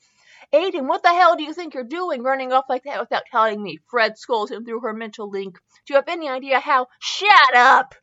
Aiden, 0.53 0.89
what 0.89 1.03
the 1.03 1.11
hell 1.11 1.37
do 1.37 1.43
you 1.43 1.53
think 1.53 1.75
you're 1.75 1.85
doing 1.85 2.23
running 2.23 2.53
off 2.53 2.65
like 2.71 2.85
that 2.85 3.01
without 3.01 3.25
telling 3.31 3.63
me? 3.63 3.81
Fred 3.87 4.17
scolds 4.17 4.51
him 4.51 4.65
through 4.65 4.81
her 4.81 4.95
mental 4.95 5.29
link. 5.29 5.59
Do 5.85 5.93
you 5.93 5.97
have 5.97 6.09
any 6.09 6.29
idea 6.29 6.59
how? 6.59 6.87
Shut 6.99 7.55
up! 7.55 7.95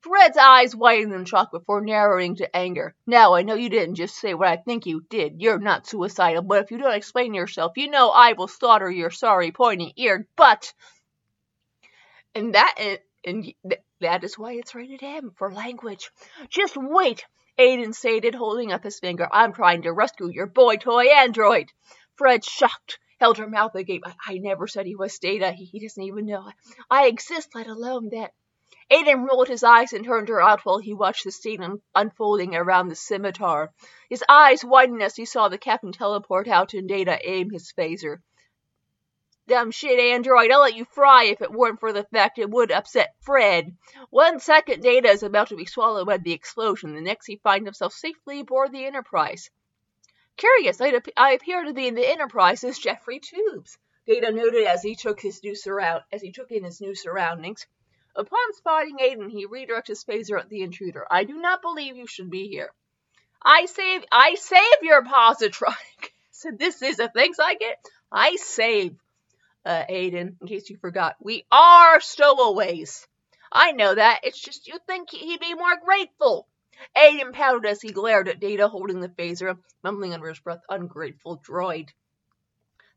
Fred's 0.00 0.36
eyes 0.36 0.74
widen 0.74 1.12
in 1.12 1.24
shock 1.26 1.52
before 1.52 1.80
narrowing 1.80 2.36
to 2.36 2.56
anger. 2.56 2.96
Now, 3.06 3.34
I 3.34 3.42
know 3.42 3.54
you 3.54 3.68
didn't 3.68 3.94
just 3.94 4.16
say 4.16 4.34
what 4.34 4.48
I 4.48 4.56
think 4.56 4.86
you 4.86 5.04
did. 5.10 5.40
You're 5.40 5.60
not 5.60 5.86
suicidal, 5.86 6.42
but 6.42 6.64
if 6.64 6.72
you 6.72 6.78
don't 6.78 6.94
explain 6.94 7.34
yourself, 7.34 7.72
you 7.76 7.88
know 7.88 8.10
I 8.10 8.32
will 8.32 8.48
slaughter 8.48 8.90
your 8.90 9.10
sorry 9.10 9.52
pointy-eared 9.52 10.26
butt. 10.34 10.74
And 12.34 12.54
that, 12.54 12.98
and 13.24 13.52
that 14.00 14.24
is 14.24 14.36
why 14.36 14.54
it's 14.54 14.74
rated 14.74 15.04
M 15.04 15.32
for 15.36 15.52
language. 15.52 16.10
Just 16.48 16.76
wait! 16.76 17.24
Aiden 17.58 17.94
stated, 17.94 18.34
holding 18.34 18.72
up 18.72 18.82
his 18.82 18.98
finger. 18.98 19.28
I'm 19.30 19.52
trying 19.52 19.82
to 19.82 19.92
rescue 19.92 20.30
your 20.30 20.46
boy 20.46 20.76
toy 20.76 21.06
android. 21.08 21.70
Fred, 22.14 22.44
shocked, 22.44 22.98
held 23.20 23.38
her 23.38 23.48
mouth 23.48 23.74
agape. 23.74 24.02
I, 24.06 24.14
I 24.26 24.38
never 24.38 24.66
said 24.66 24.86
he 24.86 24.96
was 24.96 25.18
Data. 25.18 25.52
He, 25.52 25.66
he 25.66 25.80
doesn't 25.80 26.02
even 26.02 26.26
know 26.26 26.40
I, 26.90 27.02
I 27.02 27.06
exist, 27.06 27.54
let 27.54 27.66
alone 27.66 28.08
that. 28.10 28.32
Aiden 28.90 29.28
rolled 29.28 29.48
his 29.48 29.62
eyes 29.62 29.92
and 29.92 30.04
turned 30.04 30.28
her 30.28 30.40
out 30.40 30.64
while 30.64 30.78
he 30.78 30.92
watched 30.92 31.24
the 31.24 31.30
scene 31.30 31.62
un- 31.62 31.82
unfolding 31.94 32.54
around 32.54 32.88
the 32.88 32.94
scimitar. 32.94 33.72
His 34.08 34.24
eyes 34.28 34.64
widened 34.64 35.02
as 35.02 35.16
he 35.16 35.24
saw 35.24 35.48
the 35.48 35.58
captain 35.58 35.92
teleport 35.92 36.48
out 36.48 36.74
and 36.74 36.88
Data 36.88 37.18
aim 37.22 37.50
his 37.50 37.72
phaser. 37.72 38.18
Dumb 39.48 39.72
shit, 39.72 39.98
Android. 39.98 40.50
I'll 40.50 40.60
let 40.60 40.76
you 40.76 40.84
fry 40.84 41.24
if 41.24 41.42
it 41.42 41.50
weren't 41.50 41.80
for 41.80 41.92
the 41.92 42.04
fact 42.04 42.38
it 42.38 42.50
would 42.50 42.70
upset 42.70 43.16
Fred. 43.20 43.76
One 44.10 44.38
second, 44.38 44.82
Data 44.82 45.08
is 45.08 45.24
about 45.24 45.48
to 45.48 45.56
be 45.56 45.66
swallowed 45.66 46.06
by 46.06 46.18
the 46.18 46.32
explosion. 46.32 46.94
The 46.94 47.00
next, 47.00 47.26
he 47.26 47.36
finds 47.36 47.66
himself 47.66 47.92
safely 47.92 48.40
aboard 48.40 48.70
the 48.70 48.84
Enterprise. 48.84 49.50
Curious, 50.36 50.80
I, 50.80 51.00
I 51.16 51.32
appear 51.32 51.64
to 51.64 51.72
be 51.72 51.88
in 51.88 51.94
the 51.94 52.08
Enterprise 52.08 52.62
as 52.62 52.78
Jefferies 52.78 53.28
Tubes. 53.28 53.78
Data 54.06 54.32
noted 54.32 54.64
as 54.64 54.82
he 54.82 54.94
took 54.94 55.20
his 55.20 55.42
new 55.42 55.54
surround 55.54 56.02
as 56.10 56.22
he 56.22 56.32
took 56.32 56.50
in 56.50 56.64
his 56.64 56.80
new 56.80 56.94
surroundings. 56.94 57.66
Upon 58.14 58.52
spotting 58.54 58.98
Aiden, 58.98 59.30
he 59.30 59.46
redirects 59.46 59.88
his 59.88 60.04
phaser 60.04 60.38
at 60.38 60.48
the 60.48 60.62
intruder. 60.62 61.06
I 61.10 61.24
do 61.24 61.34
not 61.34 61.62
believe 61.62 61.96
you 61.96 62.06
should 62.06 62.30
be 62.30 62.48
here. 62.48 62.72
I 63.42 63.66
save 63.66 64.04
I 64.10 64.34
save 64.34 64.82
your 64.82 65.02
positronic. 65.02 66.12
so 66.30 66.50
this 66.56 66.82
is 66.82 66.98
a 66.98 67.08
thanks 67.08 67.38
I 67.38 67.54
get. 67.54 67.84
I 68.10 68.36
save 68.36 68.96
uh, 69.64 69.84
Aiden, 69.88 70.36
in 70.40 70.46
case 70.46 70.68
you 70.70 70.76
forgot. 70.76 71.16
We 71.20 71.44
are 71.50 72.00
stowaways. 72.00 73.06
I 73.50 73.72
know 73.72 73.94
that. 73.94 74.20
It's 74.22 74.40
just 74.40 74.66
you 74.66 74.78
think 74.86 75.10
he'd 75.10 75.40
be 75.40 75.54
more 75.54 75.76
grateful. 75.84 76.48
Aiden 76.96 77.32
pouted 77.32 77.66
as 77.66 77.82
he 77.82 77.92
glared 77.92 78.28
at 78.28 78.40
Data 78.40 78.66
holding 78.66 79.00
the 79.00 79.08
phaser, 79.08 79.58
mumbling 79.84 80.14
under 80.14 80.28
his 80.28 80.40
breath, 80.40 80.62
ungrateful 80.68 81.38
droid. 81.38 81.90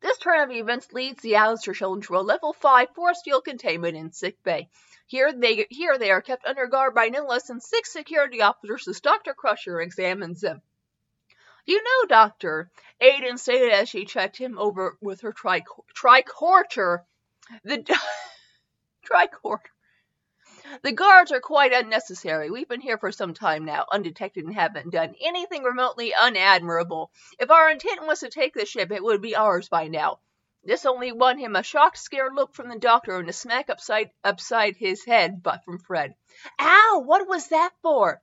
This 0.02 0.18
turn 0.18 0.40
of 0.40 0.52
events 0.52 0.94
leads 0.94 1.22
the 1.22 1.36
Alistair 1.36 1.74
children 1.74 2.02
to 2.04 2.18
a 2.18 2.22
level 2.22 2.54
5 2.54 2.90
force 2.96 3.22
field 3.24 3.44
containment 3.44 3.98
in 3.98 4.12
sick 4.12 4.42
bay. 4.44 4.70
Here 5.08 5.34
they, 5.34 5.68
here 5.70 5.98
they 5.98 6.12
are 6.12 6.22
kept 6.22 6.46
under 6.46 6.68
guard 6.68 6.96
by 6.96 7.10
no 7.10 7.26
less 7.26 7.48
than 7.48 7.60
six 7.60 7.92
security 7.92 8.42
officers 8.42 8.88
as 8.88 9.02
Dr. 9.02 9.34
Crusher 9.34 9.82
examines 9.82 10.42
them. 10.42 10.62
You 11.66 11.82
know, 11.82 12.08
Doctor, 12.08 12.70
Aiden 13.02 13.40
stated 13.40 13.72
as 13.72 13.90
she 13.90 14.06
checked 14.06 14.38
him 14.38 14.58
over 14.60 14.98
with 15.02 15.22
her 15.22 15.34
tricorder. 15.34 17.06
The 17.64 17.84
tricorder. 19.06 19.60
The 20.82 20.92
guards 20.92 21.32
are 21.32 21.42
quite 21.42 21.74
unnecessary. 21.74 22.50
We've 22.50 22.68
been 22.68 22.82
here 22.82 22.98
for 22.98 23.12
some 23.12 23.34
time 23.34 23.66
now, 23.66 23.86
undetected 23.92 24.46
and 24.46 24.54
haven't 24.54 24.92
done 24.92 25.16
anything 25.22 25.64
remotely 25.64 26.12
unadmirable. 26.12 27.10
If 27.40 27.52
our 27.52 27.70
intent 27.70 28.06
was 28.06 28.20
to 28.20 28.30
take 28.30 28.54
the 28.54 28.66
ship, 28.66 28.92
it 28.92 29.04
would 29.04 29.22
be 29.22 29.36
ours 29.36 29.70
by 29.70 29.88
now. 29.88 30.20
This 30.64 30.86
only 30.86 31.12
won 31.12 31.38
him 31.38 31.56
a 31.56 31.62
shocked, 31.62 32.00
scared 32.00 32.34
look 32.34 32.56
from 32.56 32.70
the 32.70 32.80
doctor 32.80 33.18
and 33.18 33.30
a 33.30 33.34
smack 33.34 33.70
upside 33.70 34.10
upside 34.24 34.76
his 34.76 35.06
head 35.06 35.44
but 35.44 35.64
from 35.64 35.78
Fred. 35.78 36.16
Ow! 36.60 37.04
What 37.06 37.28
was 37.28 37.50
that 37.50 37.72
for? 37.84 38.22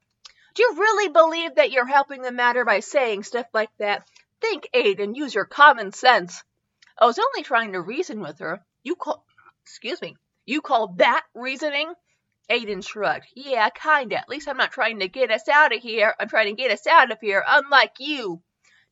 Do 0.55 0.63
you 0.63 0.75
really 0.77 1.09
believe 1.09 1.55
that 1.55 1.73
you're 1.73 1.87
helping 1.87 2.21
the 2.21 2.31
matter 2.31 2.65
by 2.65 2.81
saying 2.81 3.23
stuff 3.23 3.47
like 3.55 3.71
that? 3.79 4.07
Think, 4.41 4.69
Aiden, 4.75 5.17
use 5.17 5.35
your 5.35 5.47
common 5.47 5.93
sense. 5.93 6.43
I 6.99 7.07
was 7.07 7.19
only 7.19 7.43
trying 7.43 7.73
to 7.73 7.81
reason 7.81 8.21
with 8.21 8.39
her. 8.41 8.63
You 8.83 8.97
call, 8.97 9.25
excuse 9.63 10.03
me, 10.03 10.17
you 10.45 10.61
call 10.61 10.89
that 10.99 11.25
reasoning? 11.35 11.95
Aiden 12.51 12.87
shrugged. 12.87 13.29
Yeah, 13.35 13.71
kinda. 13.71 14.19
At 14.19 14.29
least 14.29 14.47
I'm 14.47 14.59
not 14.59 14.73
trying 14.73 14.99
to 14.99 15.09
get 15.09 15.31
us 15.31 15.49
out 15.49 15.75
of 15.75 15.81
here. 15.81 16.15
I'm 16.21 16.29
trying 16.29 16.55
to 16.55 16.63
get 16.63 16.71
us 16.71 16.87
out 16.87 17.11
of 17.11 17.19
here, 17.21 17.43
unlike 17.47 17.95
you. 17.99 18.43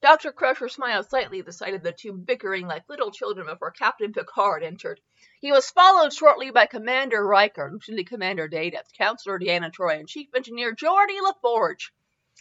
Dr. 0.02 0.32
Crusher 0.32 0.70
smiled 0.70 1.10
slightly 1.10 1.40
at 1.40 1.44
the 1.44 1.52
sight 1.52 1.74
of 1.74 1.82
the 1.82 1.92
two 1.92 2.14
bickering 2.14 2.66
like 2.66 2.88
little 2.88 3.10
children 3.10 3.46
before 3.46 3.70
Captain 3.70 4.14
Picard 4.14 4.62
entered. 4.62 4.98
He 5.40 5.52
was 5.52 5.70
followed 5.70 6.14
shortly 6.14 6.50
by 6.50 6.64
Commander 6.64 7.22
Riker, 7.22 7.70
Lieutenant 7.70 8.08
Commander 8.08 8.48
Data, 8.48 8.82
Counselor 8.96 9.38
Deanna 9.38 9.70
Troi, 9.70 9.98
and 9.98 10.08
Chief 10.08 10.34
Engineer 10.34 10.74
Geordi 10.74 11.20
LaForge. 11.20 11.90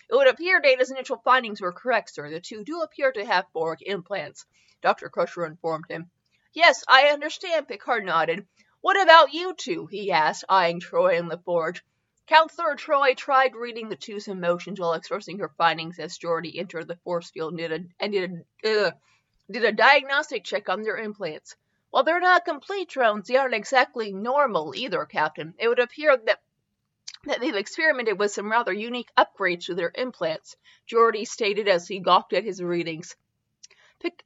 It 0.09 0.15
would 0.15 0.29
appear 0.29 0.61
Data's 0.61 0.89
initial 0.89 1.17
findings 1.17 1.59
were 1.59 1.73
correct, 1.73 2.11
sir. 2.11 2.29
The 2.29 2.39
two 2.39 2.63
do 2.63 2.81
appear 2.81 3.11
to 3.11 3.25
have 3.25 3.51
Borg 3.51 3.79
implants, 3.81 4.45
Dr. 4.81 5.09
Crusher 5.09 5.45
informed 5.45 5.87
him. 5.89 6.09
Yes, 6.53 6.85
I 6.87 7.09
understand, 7.09 7.67
Picard 7.67 8.05
nodded. 8.05 8.47
What 8.79 9.01
about 9.01 9.33
you 9.33 9.53
two? 9.53 9.87
he 9.87 10.13
asked, 10.13 10.45
eyeing 10.47 10.79
Troi 10.79 11.17
and 11.19 11.29
LaForge. 11.29 11.81
Counselor 12.29 12.75
Troi 12.75 13.15
tried 13.15 13.55
reading 13.55 13.89
the 13.89 13.95
two's 13.95 14.27
emotions 14.27 14.79
while 14.79 14.93
expressing 14.93 15.39
her 15.39 15.49
findings 15.57 15.97
as 15.97 16.19
Geordi 16.19 16.59
entered 16.59 16.87
the 16.87 16.95
force 16.97 17.31
field 17.31 17.53
and 17.53 17.57
did 17.57 17.71
a, 17.71 17.85
and 17.99 18.13
did 18.13 18.45
a, 18.63 18.87
uh, 18.87 18.91
did 19.49 19.65
a 19.65 19.71
diagnostic 19.71 20.43
check 20.43 20.69
on 20.69 20.83
their 20.83 20.97
implants. 20.97 21.55
While 21.89 22.03
they're 22.03 22.19
not 22.19 22.45
complete 22.45 22.89
drones, 22.89 23.27
they 23.27 23.35
aren't 23.35 23.55
exactly 23.55 24.13
normal 24.13 24.75
either, 24.75 25.05
Captain. 25.05 25.55
It 25.57 25.69
would 25.69 25.79
appear 25.79 26.15
that 26.17 26.39
that 27.23 27.39
they've 27.41 27.55
experimented 27.55 28.19
with 28.19 28.31
some 28.31 28.51
rather 28.51 28.71
unique 28.71 29.09
upgrades 29.17 29.65
to 29.65 29.73
their 29.73 29.91
implants, 29.95 30.55
Geordi 30.87 31.25
stated 31.25 31.67
as 31.67 31.87
he 31.87 31.97
gawked 31.97 32.33
at 32.33 32.43
his 32.43 32.61
readings. 32.61 33.15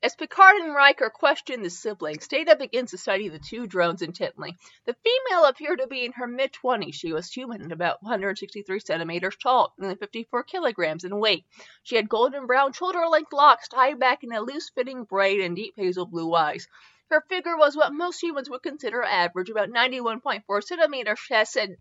As 0.03 0.15
Picard 0.15 0.57
and 0.57 0.75
Riker 0.75 1.09
question 1.09 1.63
the 1.63 1.69
siblings, 1.71 2.27
Data 2.27 2.55
begins 2.55 2.91
to 2.91 2.97
study 2.99 3.27
the 3.27 3.39
two 3.39 3.65
drones 3.65 4.03
intently. 4.03 4.55
The 4.85 4.93
female 4.93 5.45
appeared 5.45 5.79
to 5.79 5.87
be 5.87 6.05
in 6.05 6.11
her 6.11 6.27
mid 6.27 6.53
20s. 6.53 6.93
She 6.93 7.11
was 7.11 7.31
human, 7.31 7.71
about 7.71 8.03
163 8.03 8.79
centimeters 8.81 9.35
tall, 9.35 9.73
and 9.79 9.97
54 9.97 10.43
kilograms 10.43 11.03
in 11.05 11.17
weight. 11.17 11.45
She 11.81 11.95
had 11.95 12.07
golden 12.07 12.45
brown 12.45 12.73
shoulder 12.73 13.07
length 13.07 13.33
locks 13.33 13.67
tied 13.67 13.99
back 13.99 14.23
in 14.23 14.31
a 14.31 14.41
loose 14.41 14.69
fitting 14.69 15.05
braid 15.05 15.41
and 15.41 15.55
deep 15.55 15.73
hazel 15.75 16.05
blue 16.05 16.35
eyes. 16.35 16.67
Her 17.09 17.21
figure 17.27 17.57
was 17.57 17.75
what 17.75 17.93
most 17.93 18.21
humans 18.21 18.51
would 18.51 18.61
consider 18.61 19.01
average, 19.01 19.49
about 19.49 19.69
91.4 19.69 20.63
centimeters 20.63 21.19
chest 21.19 21.55
and 21.55 21.77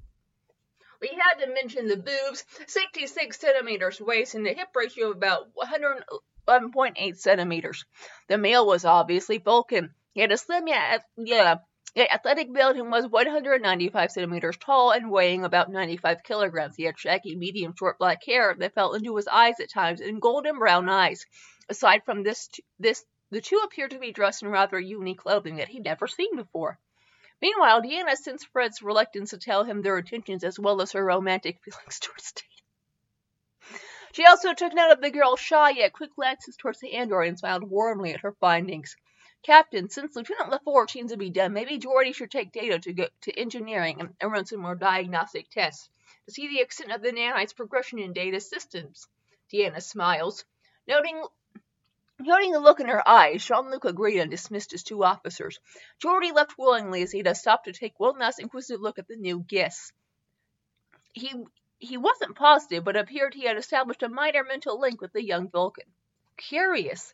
we 1.02 1.08
had 1.08 1.44
to 1.44 1.52
mention 1.52 1.88
the 1.88 1.96
boobs, 1.96 2.44
66 2.68 3.38
centimeters 3.38 4.00
waist, 4.00 4.36
and 4.36 4.46
a 4.46 4.54
hip 4.54 4.68
ratio 4.74 5.10
of 5.10 5.16
about 5.16 5.48
100, 5.54 6.04
11.8 6.48 7.16
centimeters. 7.16 7.84
The 8.28 8.38
male 8.38 8.64
was 8.64 8.84
obviously 8.84 9.38
Vulcan. 9.38 9.92
He 10.14 10.20
had 10.20 10.30
a 10.30 10.38
slim 10.38 10.68
yet, 10.68 11.04
yeah, 11.16 11.56
athletic 11.96 12.52
build 12.52 12.76
and 12.76 12.90
was 12.90 13.06
195 13.06 14.12
centimeters 14.12 14.56
tall 14.56 14.92
and 14.92 15.10
weighing 15.10 15.44
about 15.44 15.70
95 15.70 16.22
kilograms. 16.22 16.76
He 16.76 16.84
had 16.84 16.98
shaggy, 16.98 17.34
medium, 17.34 17.74
short 17.76 17.98
black 17.98 18.24
hair 18.24 18.54
that 18.58 18.74
fell 18.74 18.94
into 18.94 19.16
his 19.16 19.28
eyes 19.28 19.60
at 19.60 19.70
times 19.70 20.00
and 20.00 20.22
golden 20.22 20.58
brown 20.58 20.88
eyes. 20.88 21.26
Aside 21.68 22.04
from 22.04 22.22
this, 22.22 22.48
this 22.78 23.04
the 23.30 23.40
two 23.40 23.60
appeared 23.64 23.90
to 23.90 23.98
be 23.98 24.12
dressed 24.12 24.42
in 24.42 24.48
rather 24.48 24.78
unique 24.78 25.18
clothing 25.18 25.56
that 25.56 25.68
he'd 25.68 25.84
never 25.84 26.06
seen 26.06 26.36
before. 26.36 26.78
Meanwhile, 27.42 27.82
Deanna 27.82 28.16
sensed 28.16 28.46
Fred's 28.46 28.82
reluctance 28.82 29.30
to 29.30 29.36
tell 29.36 29.64
him 29.64 29.82
their 29.82 29.98
intentions 29.98 30.44
as 30.44 30.60
well 30.60 30.80
as 30.80 30.92
her 30.92 31.04
romantic 31.04 31.60
feelings 31.64 31.98
towards 31.98 32.30
Data. 32.32 33.78
She 34.12 34.24
also 34.24 34.54
took 34.54 34.72
note 34.72 34.92
of 34.92 35.00
the 35.00 35.10
girl's 35.10 35.40
shy 35.40 35.70
yet 35.70 35.92
quick 35.92 36.14
glances 36.14 36.56
towards 36.56 36.78
the 36.78 36.94
android 36.94 37.26
and 37.26 37.38
smiled 37.38 37.68
warmly 37.68 38.14
at 38.14 38.20
her 38.20 38.30
findings. 38.32 38.96
Captain, 39.42 39.88
since 39.90 40.14
Lieutenant 40.14 40.52
LaForge 40.52 40.90
seems 40.90 41.10
to 41.10 41.16
be 41.16 41.30
done, 41.30 41.52
maybe 41.52 41.80
Geordi 41.80 42.14
should 42.14 42.30
take 42.30 42.52
Data 42.52 42.78
to 42.78 42.92
go 42.92 43.08
to 43.22 43.36
engineering 43.36 44.00
and, 44.00 44.14
and 44.20 44.30
run 44.30 44.46
some 44.46 44.60
more 44.60 44.76
diagnostic 44.76 45.50
tests 45.50 45.90
to 46.26 46.32
see 46.32 46.46
the 46.46 46.60
extent 46.60 46.92
of 46.92 47.02
the 47.02 47.10
nanites' 47.10 47.56
progression 47.56 47.98
in 47.98 48.12
Data's 48.12 48.48
systems. 48.48 49.08
Deanna 49.52 49.82
smiles. 49.82 50.44
Noting 50.86 51.24
Noting 52.24 52.52
the 52.52 52.60
look 52.60 52.78
in 52.78 52.86
her 52.86 53.06
eyes, 53.06 53.44
Jean-Luc 53.44 53.84
agreed 53.84 54.20
and 54.20 54.30
dismissed 54.30 54.70
his 54.70 54.84
two 54.84 55.02
officers. 55.02 55.58
Geordi 55.98 56.32
left 56.32 56.56
willingly 56.56 57.02
as 57.02 57.10
Data 57.10 57.34
stopped 57.34 57.64
to 57.64 57.72
take 57.72 57.98
one 57.98 58.16
last 58.16 58.38
inquisitive 58.38 58.80
look 58.80 59.00
at 59.00 59.08
the 59.08 59.16
new 59.16 59.40
guests. 59.40 59.92
He 61.12 61.34
he 61.80 61.96
wasn't 61.96 62.36
positive, 62.36 62.84
but 62.84 62.96
appeared 62.96 63.34
he 63.34 63.44
had 63.44 63.56
established 63.56 64.04
a 64.04 64.08
minor 64.08 64.44
mental 64.44 64.78
link 64.78 65.00
with 65.00 65.12
the 65.12 65.24
young 65.24 65.50
Vulcan. 65.50 65.92
Curious. 66.36 67.12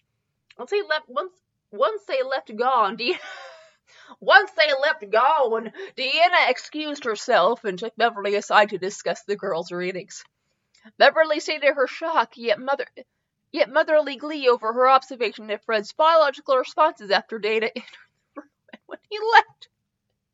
Once 0.58 0.70
they 0.70 0.82
left 0.82 1.08
once 1.08 1.32
once 1.70 2.04
they 2.04 2.22
left 2.22 2.54
gone, 2.54 2.98
Once 4.20 4.50
they 4.52 4.70
left 4.82 5.08
going, 5.08 5.72
Deanna 5.96 6.50
excused 6.50 7.04
herself 7.04 7.64
and 7.64 7.78
took 7.78 7.96
Beverly 7.96 8.34
aside 8.34 8.68
to 8.70 8.78
discuss 8.78 9.22
the 9.22 9.36
girls' 9.36 9.72
readings. 9.72 10.22
Beverly 10.98 11.40
stated 11.40 11.74
her 11.74 11.86
shock, 11.86 12.36
yet 12.36 12.60
mother 12.60 12.86
yet 13.52 13.70
motherly 13.70 14.16
glee 14.16 14.48
over 14.48 14.72
her 14.72 14.88
observation 14.88 15.50
of 15.50 15.62
Fred's 15.62 15.92
biological 15.92 16.56
responses 16.56 17.10
after 17.10 17.38
Data 17.38 17.66
entered 17.66 17.84
the 18.34 18.40
room 18.40 18.50
and 18.72 18.82
when 18.86 18.98
he 19.08 19.18
left. 19.34 19.68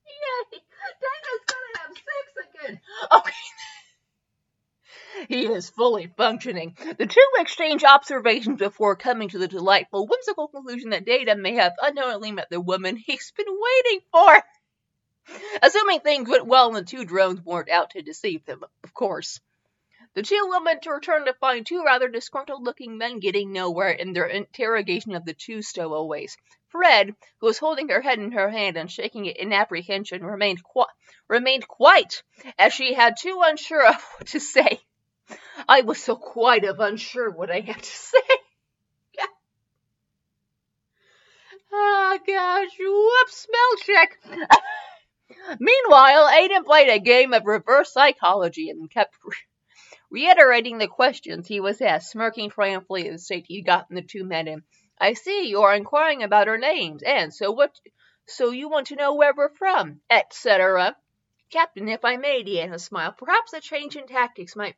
Yay! 0.07 0.59
Data's 1.01 1.45
gonna 1.47 1.79
have 1.79 1.97
sex 1.97 2.49
again! 2.55 2.81
Oh, 3.11 3.19
okay. 3.19 3.33
He 5.29 5.47
is 5.47 5.71
fully 5.71 6.09
functioning. 6.17 6.77
The 6.99 7.07
two 7.07 7.21
exchange 7.39 7.85
observations 7.85 8.59
before 8.59 8.97
coming 8.97 9.29
to 9.29 9.39
the 9.39 9.49
delightful, 9.49 10.07
whimsical 10.07 10.49
conclusion 10.49 10.91
that 10.91 11.05
Data 11.05 11.37
may 11.37 11.55
have 11.55 11.73
unknowingly 11.81 12.33
met 12.33 12.51
the 12.51 12.61
woman 12.61 12.97
he's 12.97 13.31
been 13.31 13.47
waiting 13.49 14.01
for. 14.11 14.45
Assuming 15.63 16.01
things 16.01 16.29
went 16.29 16.47
well 16.47 16.69
and 16.69 16.77
the 16.77 16.85
two 16.85 17.05
drones 17.05 17.41
weren't 17.41 17.71
out 17.71 17.91
to 17.91 18.03
deceive 18.03 18.45
them, 18.45 18.65
of 18.83 18.93
course. 18.93 19.41
The 20.15 20.23
two 20.23 20.47
women 20.49 20.79
returned 20.87 21.27
to 21.27 21.35
find 21.35 21.67
two 21.67 21.83
rather 21.85 22.07
disgruntled 22.07 22.63
looking 22.63 22.99
men 22.99 23.19
getting 23.19 23.53
nowhere 23.53 23.91
in 23.91 24.13
their 24.13 24.27
interrogation 24.27 25.17
of 25.17 25.25
the 25.25 25.35
two 25.35 25.61
stowaways. 25.61 26.37
Fred, 26.69 27.17
who 27.41 27.47
was 27.47 27.59
holding 27.59 27.89
her 27.89 28.01
head 28.01 28.21
in 28.21 28.31
her 28.31 28.49
hand 28.49 28.77
and 28.77 28.91
shaking 28.91 29.27
it 29.27 29.37
in 29.37 29.53
apprehension, 29.53 30.25
remained, 30.25 30.61
remained 31.27 31.67
quite, 31.67 32.23
as 32.57 32.73
she 32.73 32.95
had 32.95 33.17
too 33.17 33.43
unsure 33.45 33.85
of 33.87 33.97
what 34.17 34.29
to 34.29 34.39
say. 34.39 34.81
I 35.69 35.81
was 35.81 36.01
so 36.01 36.15
quite 36.15 36.65
of 36.65 36.79
unsure 36.79 37.31
what 37.31 37.51
I 37.51 37.61
had 37.61 37.83
to 37.83 37.85
say. 37.85 38.19
oh 41.73 42.19
gosh, 42.27 42.79
whoops, 42.79 43.37
spell 43.37 43.77
check. 43.79 44.19
Meanwhile, 45.59 46.29
Aiden 46.29 46.65
played 46.65 46.89
a 46.89 47.01
game 47.01 47.33
of 47.33 47.47
reverse 47.47 47.93
psychology 47.93 48.71
and 48.71 48.89
kept 48.89 49.17
reiterating 50.15 50.79
the 50.79 50.87
questions 50.87 51.49
he 51.49 51.59
was 51.59 51.81
asked, 51.81 52.13
smirking 52.13 52.49
triumphantly 52.49 53.09
at 53.09 53.13
the 53.13 53.19
state 53.19 53.47
he'd 53.49 53.67
gotten 53.67 53.97
the 53.97 54.03
two 54.03 54.23
men 54.23 54.47
in. 54.47 54.63
I 54.97 55.15
see 55.15 55.49
you 55.49 55.63
are 55.63 55.75
inquiring 55.75 56.23
about 56.23 56.47
our 56.47 56.57
names, 56.57 57.03
and 57.03 57.35
so 57.35 57.51
what? 57.51 57.81
So 58.27 58.53
you 58.53 58.69
want 58.69 58.87
to 58.87 58.95
know 58.95 59.17
where 59.17 59.35
we're 59.37 59.53
from, 59.57 60.01
etc. 60.09 60.97
Captain, 61.51 61.89
if 61.89 62.05
I 62.05 62.17
may, 62.17 62.45
Deanna 62.45 62.81
smiled. 62.81 63.17
Perhaps 63.17 63.55
a 63.55 63.61
change 63.61 63.97
in 63.97 64.07
tactics 64.07 64.55
might 64.55 64.77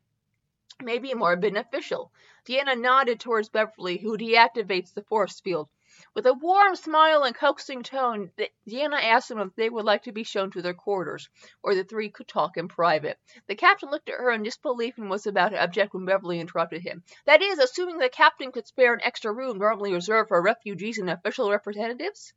may 0.82 0.98
be 0.98 1.12
more 1.12 1.36
beneficial. 1.36 2.10
Deanna 2.46 2.80
nodded 2.80 3.20
towards 3.20 3.50
Beverly, 3.50 3.98
who 3.98 4.16
deactivates 4.16 4.94
the 4.94 5.02
force 5.02 5.40
field. 5.40 5.68
With 6.16 6.24
a 6.24 6.32
warm 6.32 6.76
smile 6.76 7.24
and 7.24 7.34
coaxing 7.34 7.82
tone, 7.82 8.32
Deanna 8.66 9.02
asked 9.02 9.28
them 9.28 9.38
if 9.38 9.54
they 9.54 9.68
would 9.68 9.84
like 9.84 10.04
to 10.04 10.12
be 10.12 10.24
shown 10.24 10.50
to 10.52 10.62
their 10.62 10.72
quarters, 10.72 11.28
where 11.60 11.74
the 11.74 11.84
three 11.84 12.08
could 12.08 12.26
talk 12.26 12.56
in 12.56 12.68
private. 12.68 13.18
The 13.48 13.54
captain 13.54 13.90
looked 13.90 14.08
at 14.08 14.14
her 14.14 14.30
in 14.30 14.42
disbelief 14.42 14.96
and 14.96 15.10
was 15.10 15.26
about 15.26 15.50
to 15.50 15.62
object 15.62 15.92
when 15.92 16.06
Beverly 16.06 16.40
interrupted 16.40 16.80
him. 16.80 17.04
That 17.26 17.42
is, 17.42 17.58
assuming 17.58 17.98
the 17.98 18.08
captain 18.08 18.50
could 18.50 18.66
spare 18.66 18.94
an 18.94 19.02
extra 19.02 19.30
room 19.30 19.58
normally 19.58 19.92
reserved 19.92 20.28
for 20.28 20.40
refugees 20.40 20.96
and 20.96 21.10
official 21.10 21.50
representatives? 21.50 22.32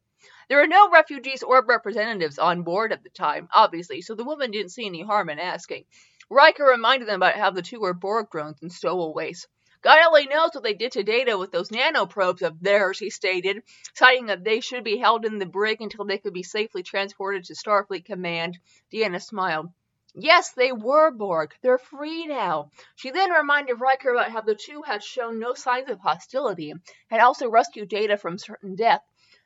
There 0.49 0.57
were 0.57 0.67
no 0.67 0.89
refugees 0.89 1.41
or 1.41 1.63
representatives 1.63 2.37
on 2.37 2.63
board 2.63 2.91
at 2.91 3.03
the 3.03 3.09
time, 3.09 3.47
obviously, 3.53 4.01
so 4.01 4.13
the 4.13 4.25
woman 4.25 4.51
didn't 4.51 4.73
see 4.73 4.87
any 4.87 5.03
harm 5.03 5.29
in 5.29 5.39
asking. 5.39 5.85
Riker 6.29 6.65
reminded 6.65 7.07
them 7.07 7.23
about 7.23 7.37
how 7.37 7.51
the 7.51 7.61
two 7.61 7.79
were 7.79 7.93
Borg 7.93 8.29
drones 8.29 8.61
and 8.61 8.73
stowaways. 8.73 9.47
God 9.81 10.05
only 10.07 10.27
knows 10.27 10.51
what 10.53 10.63
they 10.63 10.73
did 10.73 10.91
to 10.93 11.03
Data 11.03 11.37
with 11.37 11.51
those 11.51 11.69
nanoprobes 11.69 12.41
of 12.41 12.59
theirs, 12.59 12.99
he 12.99 13.09
stated, 13.09 13.63
citing 13.93 14.25
that 14.25 14.43
they 14.43 14.59
should 14.59 14.83
be 14.83 14.97
held 14.97 15.25
in 15.25 15.39
the 15.39 15.45
brig 15.45 15.81
until 15.81 16.05
they 16.05 16.17
could 16.17 16.33
be 16.33 16.43
safely 16.43 16.83
transported 16.83 17.45
to 17.45 17.55
Starfleet 17.55 18.03
Command. 18.03 18.59
Deanna 18.91 19.21
smiled. 19.21 19.69
Yes, 20.15 20.51
they 20.51 20.71
were 20.71 21.11
Borg. 21.11 21.53
They're 21.61 21.77
free 21.77 22.25
now. 22.25 22.71
She 22.95 23.11
then 23.11 23.31
reminded 23.31 23.79
Riker 23.79 24.11
about 24.11 24.31
how 24.31 24.41
the 24.41 24.55
two 24.55 24.81
had 24.81 25.03
shown 25.03 25.39
no 25.39 25.53
signs 25.53 25.89
of 25.89 25.99
hostility, 25.99 26.73
had 27.09 27.21
also 27.21 27.49
rescued 27.49 27.89
Data 27.89 28.17
from 28.17 28.37
certain 28.37 28.75
death, 28.75 29.03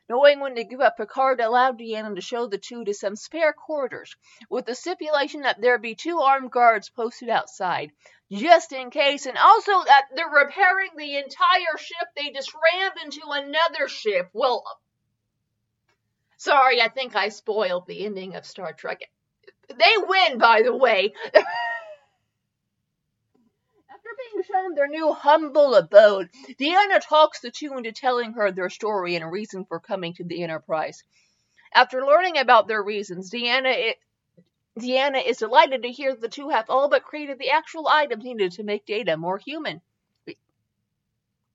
Knowing 0.10 0.42
when 0.42 0.56
to 0.56 0.64
give 0.66 0.82
up, 0.82 0.98
Picard 0.98 1.40
allowed 1.40 1.80
Deanna 1.80 2.14
to 2.16 2.22
show 2.22 2.46
the 2.48 2.58
two 2.58 2.84
to 2.84 2.94
some 2.94 3.16
spare 3.16 3.54
quarters, 3.54 4.16
with 4.50 4.66
the 4.66 4.76
stipulation 4.76 5.42
that 5.42 5.62
there 5.62 5.78
be 5.78 5.96
two 5.96 6.20
armed 6.20 6.52
guards 6.52 6.90
posted 6.90 7.30
outside, 7.30 7.92
just 8.30 8.74
in 8.74 8.92
case, 8.92 9.26
and 9.26 9.38
also 9.38 9.72
that 9.86 10.08
they're 10.14 10.28
repairing 10.28 10.92
the 10.98 11.16
entire 11.16 11.78
ship 11.78 12.08
they 12.16 12.32
just 12.32 12.54
rammed 12.54 12.98
into 13.06 13.22
another 13.28 13.88
ship. 13.88 14.30
Well, 14.34 14.66
sorry, 16.36 16.82
I 16.82 16.90
think 16.90 17.16
I 17.16 17.30
spoiled 17.30 17.88
the 17.88 18.06
ending 18.06 18.36
of 18.36 18.46
Star 18.46 18.74
Trek. 18.74 19.10
They 19.70 19.94
win, 19.98 20.38
by 20.38 20.64
the 20.64 20.76
way. 20.76 21.14
being 24.32 24.44
shown 24.44 24.76
their 24.76 24.88
new 24.88 25.14
humble 25.14 25.76
abode, 25.76 26.30
Deanna 26.60 27.02
talks 27.02 27.40
the 27.40 27.52
two 27.52 27.74
into 27.78 27.92
telling 27.92 28.34
her 28.34 28.52
their 28.52 28.70
story 28.70 29.16
and 29.16 29.32
reason 29.32 29.66
for 29.66 29.80
coming 29.80 30.14
to 30.14 30.24
the 30.24 30.44
Enterprise. 30.44 31.04
After 31.74 32.06
learning 32.06 32.38
about 32.38 32.68
their 32.68 32.84
reasons, 32.84 33.32
Deanna, 33.32 33.96
Deanna 34.80 35.26
is 35.26 35.38
delighted 35.38 35.84
to 35.84 35.92
hear 35.92 36.16
the 36.16 36.30
two 36.30 36.50
have 36.50 36.70
all 36.70 36.90
but 36.90 37.04
created 37.04 37.40
the 37.40 37.50
actual 37.50 37.88
items 37.88 38.24
needed 38.24 38.54
to 38.54 38.64
make 38.64 38.86
Data 38.86 39.18
more 39.18 39.38
human. 39.38 39.82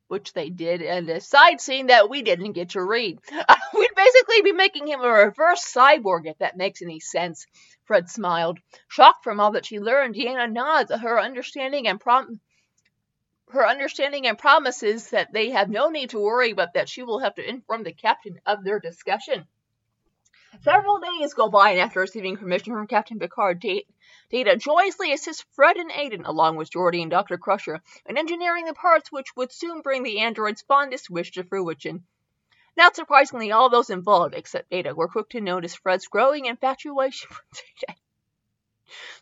Which 0.08 0.32
they 0.32 0.48
did, 0.48 0.80
and 0.80 1.08
a 1.10 1.20
side 1.20 1.60
scene 1.60 1.88
that 1.88 2.08
we 2.08 2.22
didn't 2.22 2.52
get 2.52 2.70
to 2.70 2.82
read. 2.82 3.18
We'd 3.74 3.94
basically 3.94 4.40
be 4.42 4.52
making 4.52 4.88
him 4.88 5.02
a 5.02 5.08
reverse 5.08 5.70
cyborg, 5.70 6.22
if 6.24 6.38
that 6.38 6.56
makes 6.56 6.80
any 6.80 6.98
sense. 6.98 7.46
Fred 7.84 8.08
smiled. 8.08 8.58
Shocked 8.88 9.22
from 9.22 9.38
all 9.38 9.52
that 9.52 9.66
she 9.66 9.80
learned, 9.80 10.14
Deanna 10.14 10.50
nods 10.50 10.90
at 10.90 11.00
her 11.00 11.20
understanding 11.20 11.86
and 11.86 12.00
prom- 12.00 12.40
her 13.50 13.66
understanding 13.66 14.26
and 14.26 14.38
promises 14.38 15.10
that 15.10 15.32
they 15.32 15.50
have 15.50 15.70
no 15.70 15.88
need 15.88 16.10
to 16.10 16.18
worry, 16.18 16.52
but 16.52 16.74
that 16.74 16.88
she 16.88 17.02
will 17.02 17.20
have 17.20 17.34
to 17.36 17.48
inform 17.48 17.82
the 17.82 17.92
captain 17.92 18.40
of 18.44 18.62
their 18.64 18.78
discussion. 18.78 19.46
Several 20.62 20.98
days 20.98 21.34
go 21.34 21.48
by, 21.48 21.70
and 21.70 21.80
after 21.80 22.00
receiving 22.00 22.36
permission 22.36 22.72
from 22.72 22.86
Captain 22.86 23.18
Picard, 23.18 23.60
Data 23.60 24.56
joyously 24.56 25.12
assists 25.12 25.44
Fred 25.52 25.76
and 25.76 25.90
Aiden, 25.90 26.26
along 26.26 26.56
with 26.56 26.70
Geordi 26.70 27.02
and 27.02 27.10
Dr. 27.10 27.38
Crusher, 27.38 27.82
in 28.06 28.18
engineering 28.18 28.64
the 28.64 28.74
parts 28.74 29.12
which 29.12 29.36
would 29.36 29.52
soon 29.52 29.82
bring 29.82 30.02
the 30.02 30.20
android's 30.20 30.62
fondest 30.62 31.10
wish 31.10 31.32
to 31.32 31.44
fruition. 31.44 32.06
Not 32.76 32.96
surprisingly, 32.96 33.52
all 33.52 33.68
those 33.68 33.90
involved, 33.90 34.34
except 34.34 34.70
Data, 34.70 34.94
were 34.94 35.08
quick 35.08 35.28
to 35.30 35.40
notice 35.40 35.74
Fred's 35.74 36.08
growing 36.08 36.46
infatuation 36.46 37.28
for 37.32 37.42
Data 37.54 37.98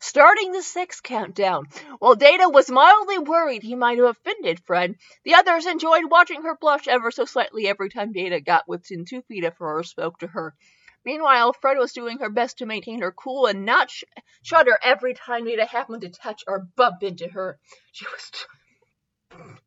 starting 0.01 0.53
the 0.53 0.63
sex 0.63 1.01
countdown. 1.01 1.67
While 1.99 2.15
Data 2.15 2.49
was 2.49 2.71
mildly 2.71 3.19
worried 3.19 3.63
he 3.63 3.75
might 3.75 3.99
have 3.99 4.07
offended 4.09 4.61
Fred, 4.65 4.97
the 5.25 5.35
others 5.35 5.67
enjoyed 5.67 6.11
watching 6.11 6.43
her 6.43 6.57
blush 6.57 6.89
ever 6.89 7.11
so 7.11 7.25
slightly 7.25 7.69
every 7.69 7.91
time 7.91 8.13
Data 8.13 8.41
got 8.41 8.69
within 8.69 9.05
two 9.05 9.23
feet 9.23 9.45
of 9.45 9.57
her 9.59 9.79
or 9.79 9.83
spoke 9.83 10.19
to 10.19 10.27
her. 10.27 10.55
Meanwhile, 11.05 11.53
Fred 11.53 11.79
was 11.79 11.93
doing 11.93 12.19
her 12.19 12.31
best 12.31 12.59
to 12.59 12.67
maintain 12.67 13.01
her 13.01 13.13
cool 13.13 13.47
and 13.47 13.65
not 13.65 13.91
sh- 13.91 14.05
shudder 14.43 14.79
every 14.83 15.15
time 15.15 15.45
Data 15.45 15.65
happened 15.65 16.03
to 16.03 16.09
touch 16.09 16.43
or 16.49 16.67
bump 16.77 17.03
into 17.03 17.29
her. 17.29 17.59
She 17.93 18.07
was. 18.07 18.31
T- 18.31 19.37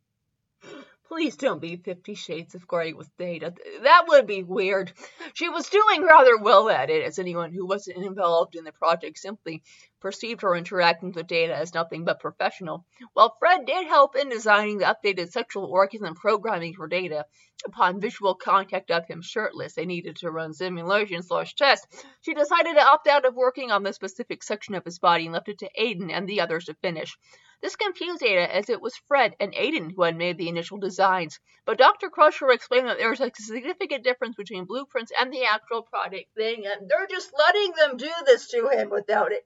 Please 1.09 1.35
don't 1.37 1.59
be 1.59 1.75
Fifty 1.75 2.13
Shades 2.13 2.53
of 2.53 2.67
Grey 2.67 2.93
with 2.93 3.09
Data. 3.17 3.51
That 3.81 4.05
would 4.09 4.27
be 4.27 4.43
weird. 4.43 4.93
She 5.33 5.49
was 5.49 5.67
doing 5.67 6.03
rather 6.03 6.37
well 6.37 6.69
at 6.69 6.91
it, 6.91 7.03
as 7.03 7.17
anyone 7.17 7.51
who 7.51 7.65
wasn't 7.65 8.05
involved 8.05 8.55
in 8.55 8.63
the 8.63 8.71
project 8.71 9.17
simply 9.17 9.63
perceived 9.99 10.43
her 10.43 10.55
interactions 10.55 11.15
with 11.15 11.25
Data 11.25 11.55
as 11.55 11.73
nothing 11.73 12.05
but 12.05 12.19
professional. 12.19 12.85
While 13.13 13.35
Fred 13.39 13.65
did 13.65 13.87
help 13.87 14.15
in 14.15 14.29
designing 14.29 14.77
the 14.77 14.85
updated 14.85 15.31
sexual 15.31 15.65
orgasm 15.65 16.13
programming 16.13 16.75
for 16.75 16.87
Data, 16.87 17.25
upon 17.65 17.99
visual 17.99 18.35
contact 18.35 18.91
of 18.91 19.07
him 19.07 19.23
shirtless, 19.23 19.73
they 19.73 19.87
needed 19.87 20.17
to 20.17 20.29
run 20.29 20.53
simulations 20.53 21.27
slash 21.27 21.55
tests. 21.55 22.05
She 22.21 22.35
decided 22.35 22.75
to 22.75 22.85
opt 22.85 23.07
out 23.07 23.25
of 23.25 23.33
working 23.33 23.71
on 23.71 23.81
the 23.81 23.93
specific 23.93 24.43
section 24.43 24.75
of 24.75 24.85
his 24.85 24.99
body 24.99 25.25
and 25.25 25.33
left 25.33 25.49
it 25.49 25.57
to 25.57 25.71
Aiden 25.77 26.11
and 26.11 26.29
the 26.29 26.41
others 26.41 26.65
to 26.65 26.75
finish. 26.75 27.17
This 27.61 27.75
confused 27.75 28.21
Data 28.21 28.55
as 28.55 28.69
it 28.69 28.79
was 28.79 28.95
Fred 28.95 29.35
and 29.39 29.53
Aiden 29.53 29.91
who 29.91 30.03
had 30.03 30.15
made 30.15 30.37
the 30.37 30.47
initial 30.47 30.77
designs, 30.77 31.39
but 31.65 31.77
Dr. 31.77 32.09
Crusher 32.09 32.51
explained 32.51 32.87
that 32.87 32.97
there 32.97 33.09
was 33.09 33.19
a 33.19 33.31
significant 33.35 34.03
difference 34.03 34.35
between 34.35 34.65
blueprints 34.65 35.11
and 35.17 35.31
the 35.31 35.43
actual 35.43 35.81
product 35.81 36.33
thing, 36.35 36.65
and 36.65 36.89
they're 36.89 37.07
just 37.07 37.33
letting 37.37 37.73
them 37.73 37.97
do 37.97 38.11
this 38.25 38.47
to 38.51 38.69
him 38.69 38.89
without 38.89 39.33
it. 39.33 39.45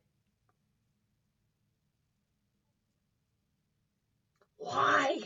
Why? 4.58 5.22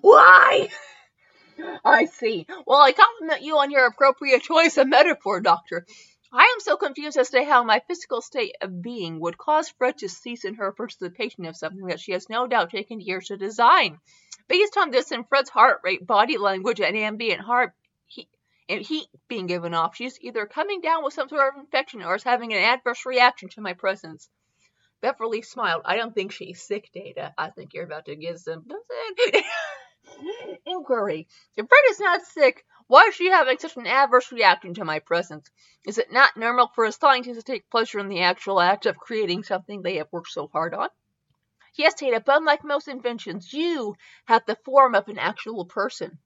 Why? 0.00 0.68
I 1.84 2.06
see. 2.06 2.46
Well, 2.66 2.80
I 2.80 2.92
compliment 2.92 3.42
you 3.42 3.58
on 3.58 3.70
your 3.70 3.86
appropriate 3.86 4.42
choice 4.42 4.76
of 4.76 4.88
metaphor, 4.88 5.40
Doctor. 5.40 5.86
I 6.32 6.52
am 6.54 6.60
so 6.60 6.76
confused 6.76 7.18
as 7.18 7.30
to 7.30 7.44
how 7.44 7.62
my 7.62 7.82
physical 7.86 8.22
state 8.22 8.56
of 8.62 8.80
being 8.80 9.20
would 9.20 9.36
cause 9.36 9.68
Fred 9.68 9.98
to 9.98 10.08
cease 10.08 10.44
in 10.44 10.54
her 10.54 10.72
participation 10.72 11.44
of 11.44 11.56
something 11.56 11.86
that 11.86 12.00
she 12.00 12.12
has 12.12 12.30
no 12.30 12.46
doubt 12.46 12.70
taken 12.70 13.00
years 13.00 13.26
to 13.26 13.36
design. 13.36 13.98
Based 14.48 14.76
on 14.78 14.90
this 14.90 15.10
and 15.10 15.28
Fred's 15.28 15.50
heart 15.50 15.80
rate, 15.84 16.06
body 16.06 16.38
language, 16.38 16.80
and 16.80 16.96
ambient 16.96 17.42
heart 17.42 17.74
and 18.68 18.80
heat 18.80 19.08
being 19.28 19.46
given 19.46 19.74
off. 19.74 19.96
She's 19.96 20.18
either 20.20 20.46
coming 20.46 20.80
down 20.80 21.04
with 21.04 21.12
some 21.12 21.28
sort 21.28 21.54
of 21.54 21.60
infection 21.60 22.02
or 22.02 22.14
is 22.14 22.22
having 22.22 22.54
an 22.54 22.62
adverse 22.62 23.04
reaction 23.04 23.50
to 23.50 23.60
my 23.60 23.74
presence. 23.74 24.28
Beverly 25.02 25.42
smiled. 25.42 25.82
I 25.84 25.96
don't 25.96 26.14
think 26.14 26.32
she's 26.32 26.62
sick, 26.62 26.90
Data. 26.94 27.34
I 27.36 27.50
think 27.50 27.74
you're 27.74 27.84
about 27.84 28.06
to 28.06 28.16
give 28.16 28.38
some 28.38 28.64
inquiry. 30.66 31.28
If 31.56 31.66
Fred 31.66 31.90
is 31.90 32.00
not 32.00 32.22
sick, 32.22 32.64
why 32.92 33.04
is 33.08 33.14
she 33.14 33.30
having 33.30 33.56
such 33.56 33.74
an 33.78 33.86
adverse 33.86 34.30
reaction 34.30 34.74
to 34.74 34.84
my 34.84 34.98
presence? 34.98 35.50
Is 35.86 35.96
it 35.96 36.12
not 36.12 36.36
normal 36.36 36.70
for 36.74 36.84
a 36.84 36.92
scientist 36.92 37.40
to 37.40 37.42
take 37.42 37.70
pleasure 37.70 37.98
in 37.98 38.08
the 38.08 38.20
actual 38.20 38.60
act 38.60 38.84
of 38.84 38.98
creating 38.98 39.44
something 39.44 39.80
they 39.80 39.96
have 39.96 40.12
worked 40.12 40.28
so 40.28 40.48
hard 40.48 40.74
on? 40.74 40.90
Yes, 41.74 41.94
Data, 41.94 42.20
but 42.20 42.36
unlike 42.36 42.64
most 42.64 42.88
inventions, 42.88 43.50
you 43.50 43.96
have 44.26 44.44
the 44.44 44.58
form 44.66 44.94
of 44.94 45.08
an 45.08 45.18
actual 45.18 45.64
person. 45.64 46.18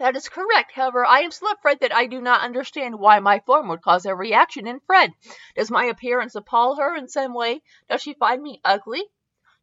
That 0.00 0.16
is 0.16 0.28
correct. 0.28 0.72
However, 0.72 1.06
I 1.06 1.20
am 1.20 1.30
still 1.30 1.52
afraid 1.52 1.78
that 1.78 1.94
I 1.94 2.06
do 2.06 2.20
not 2.20 2.40
understand 2.40 2.98
why 2.98 3.20
my 3.20 3.38
form 3.46 3.68
would 3.68 3.82
cause 3.82 4.04
a 4.04 4.12
reaction 4.12 4.66
in 4.66 4.80
Fred. 4.80 5.12
Does 5.54 5.70
my 5.70 5.84
appearance 5.84 6.34
appall 6.34 6.74
her 6.80 6.96
in 6.96 7.06
some 7.06 7.32
way? 7.32 7.62
Does 7.88 8.02
she 8.02 8.14
find 8.14 8.42
me 8.42 8.60
ugly? 8.64 9.04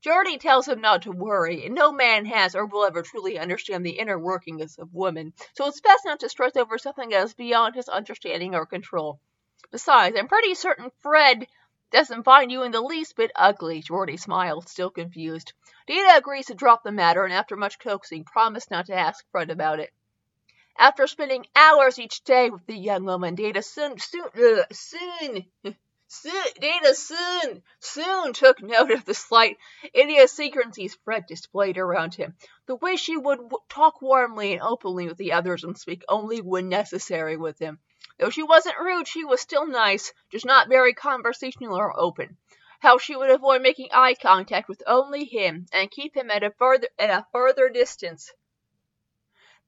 Geordi 0.01 0.39
tells 0.39 0.67
him 0.67 0.79
not 0.79 1.01
to 1.01 1.11
worry. 1.11 1.65
And 1.65 1.75
no 1.75 1.91
man 1.91 2.25
has 2.25 2.55
or 2.55 2.65
will 2.65 2.85
ever 2.85 3.01
truly 3.01 3.37
understand 3.37 3.85
the 3.85 3.99
inner 3.99 4.17
workings 4.17 4.77
of 4.77 4.93
women, 4.93 5.33
so 5.55 5.67
it's 5.67 5.81
best 5.81 6.05
not 6.05 6.21
to 6.21 6.29
stress 6.29 6.55
over 6.55 6.77
something 6.77 7.09
that 7.09 7.23
is 7.23 7.33
beyond 7.33 7.75
his 7.75 7.89
understanding 7.89 8.55
or 8.55 8.65
control. 8.65 9.19
Besides, 9.71 10.15
I'm 10.17 10.29
pretty 10.29 10.55
certain 10.55 10.89
Fred 11.01 11.47
doesn't 11.91 12.23
find 12.23 12.51
you 12.51 12.63
in 12.63 12.71
the 12.71 12.81
least 12.81 13.15
bit 13.15 13.31
ugly. 13.35 13.81
Geordi 13.81 14.17
smiled, 14.17 14.69
still 14.69 14.89
confused. 14.89 15.53
Data 15.85 16.15
agrees 16.15 16.45
to 16.45 16.53
drop 16.53 16.83
the 16.83 16.91
matter 16.91 17.23
and 17.23 17.33
after 17.33 17.55
much 17.55 17.79
coaxing 17.79 18.23
promised 18.23 18.71
not 18.71 18.85
to 18.85 18.95
ask 18.95 19.25
Fred 19.31 19.49
about 19.49 19.79
it. 19.79 19.91
After 20.77 21.07
spending 21.07 21.45
hours 21.55 21.99
each 21.99 22.23
day 22.23 22.49
with 22.49 22.65
the 22.65 22.77
young 22.77 23.03
woman, 23.03 23.35
Data 23.35 23.61
soon, 23.61 23.99
soon, 23.99 24.29
uh, 24.33 24.63
soon, 24.71 25.45
Data 26.59 26.95
soon, 26.95 27.61
soon 27.79 28.33
took 28.33 28.63
note 28.63 28.89
of 28.89 29.05
the 29.05 29.13
slight 29.13 29.57
idiosyncrasies 29.95 30.95
Fred 31.05 31.27
displayed 31.27 31.77
around 31.77 32.15
him. 32.15 32.35
The 32.65 32.77
way 32.77 32.95
she 32.95 33.15
would 33.15 33.39
talk 33.69 34.01
warmly 34.01 34.53
and 34.53 34.61
openly 34.63 35.07
with 35.07 35.17
the 35.17 35.33
others 35.33 35.63
and 35.63 35.77
speak 35.77 36.03
only 36.09 36.41
when 36.41 36.67
necessary 36.67 37.37
with 37.37 37.59
him. 37.59 37.79
Though 38.17 38.31
she 38.31 38.41
wasn't 38.41 38.79
rude, 38.79 39.07
she 39.07 39.23
was 39.23 39.39
still 39.39 39.67
nice, 39.67 40.11
just 40.31 40.45
not 40.45 40.67
very 40.67 40.95
conversational 40.95 41.77
or 41.77 41.95
open. 41.95 42.37
How 42.79 42.97
she 42.97 43.15
would 43.15 43.29
avoid 43.29 43.61
making 43.61 43.89
eye 43.91 44.15
contact 44.15 44.67
with 44.67 44.81
only 44.87 45.25
him 45.25 45.67
and 45.71 45.91
keep 45.91 46.17
him 46.17 46.31
at 46.31 46.43
a 46.43 46.49
further 46.49 46.87
at 46.97 47.11
a 47.11 47.27
further 47.31 47.69
distance 47.69 48.31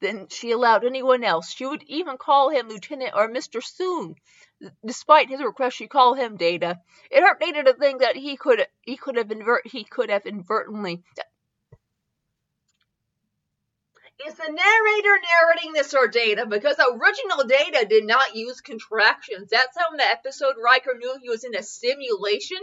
than 0.02 0.28
she 0.28 0.52
allowed 0.52 0.84
anyone 0.84 1.24
else. 1.24 1.54
She 1.54 1.66
would 1.66 1.84
even 1.84 2.18
call 2.18 2.50
him 2.50 2.68
Lieutenant 2.68 3.14
or 3.16 3.30
Mr. 3.30 3.62
Soong. 3.62 4.16
Despite 4.86 5.30
his 5.30 5.42
request, 5.42 5.78
she 5.78 5.88
called 5.88 6.18
him 6.18 6.38
Data. 6.38 6.80
It 7.10 7.22
hurt 7.22 7.40
Data 7.40 7.64
to 7.64 7.74
think 7.74 8.02
that 8.02 8.16
he 8.16 8.36
could 8.36 8.68
he 8.82 8.98
could 8.98 9.16
have 9.16 9.32
invert 9.32 9.66
he 9.66 9.84
could 9.84 10.10
have 10.10 10.26
inadvertently. 10.26 11.04
Is 14.28 14.36
the 14.36 14.52
narrator 14.52 15.20
narrating 15.42 15.74
this 15.74 15.96
or 15.96 16.08
Data? 16.08 16.46
Because 16.46 16.76
original 16.78 17.44
Data 17.48 17.88
did 17.88 18.06
not 18.06 18.36
use 18.36 18.62
contractions. 18.62 19.50
That's 19.50 19.76
how 19.76 19.90
in 19.92 19.98
the 19.98 20.04
episode 20.04 20.56
Riker 20.64 20.96
knew 20.96 21.18
he 21.20 21.30
was 21.30 21.44
in 21.44 21.56
a 21.56 21.64
simulation. 21.64 22.60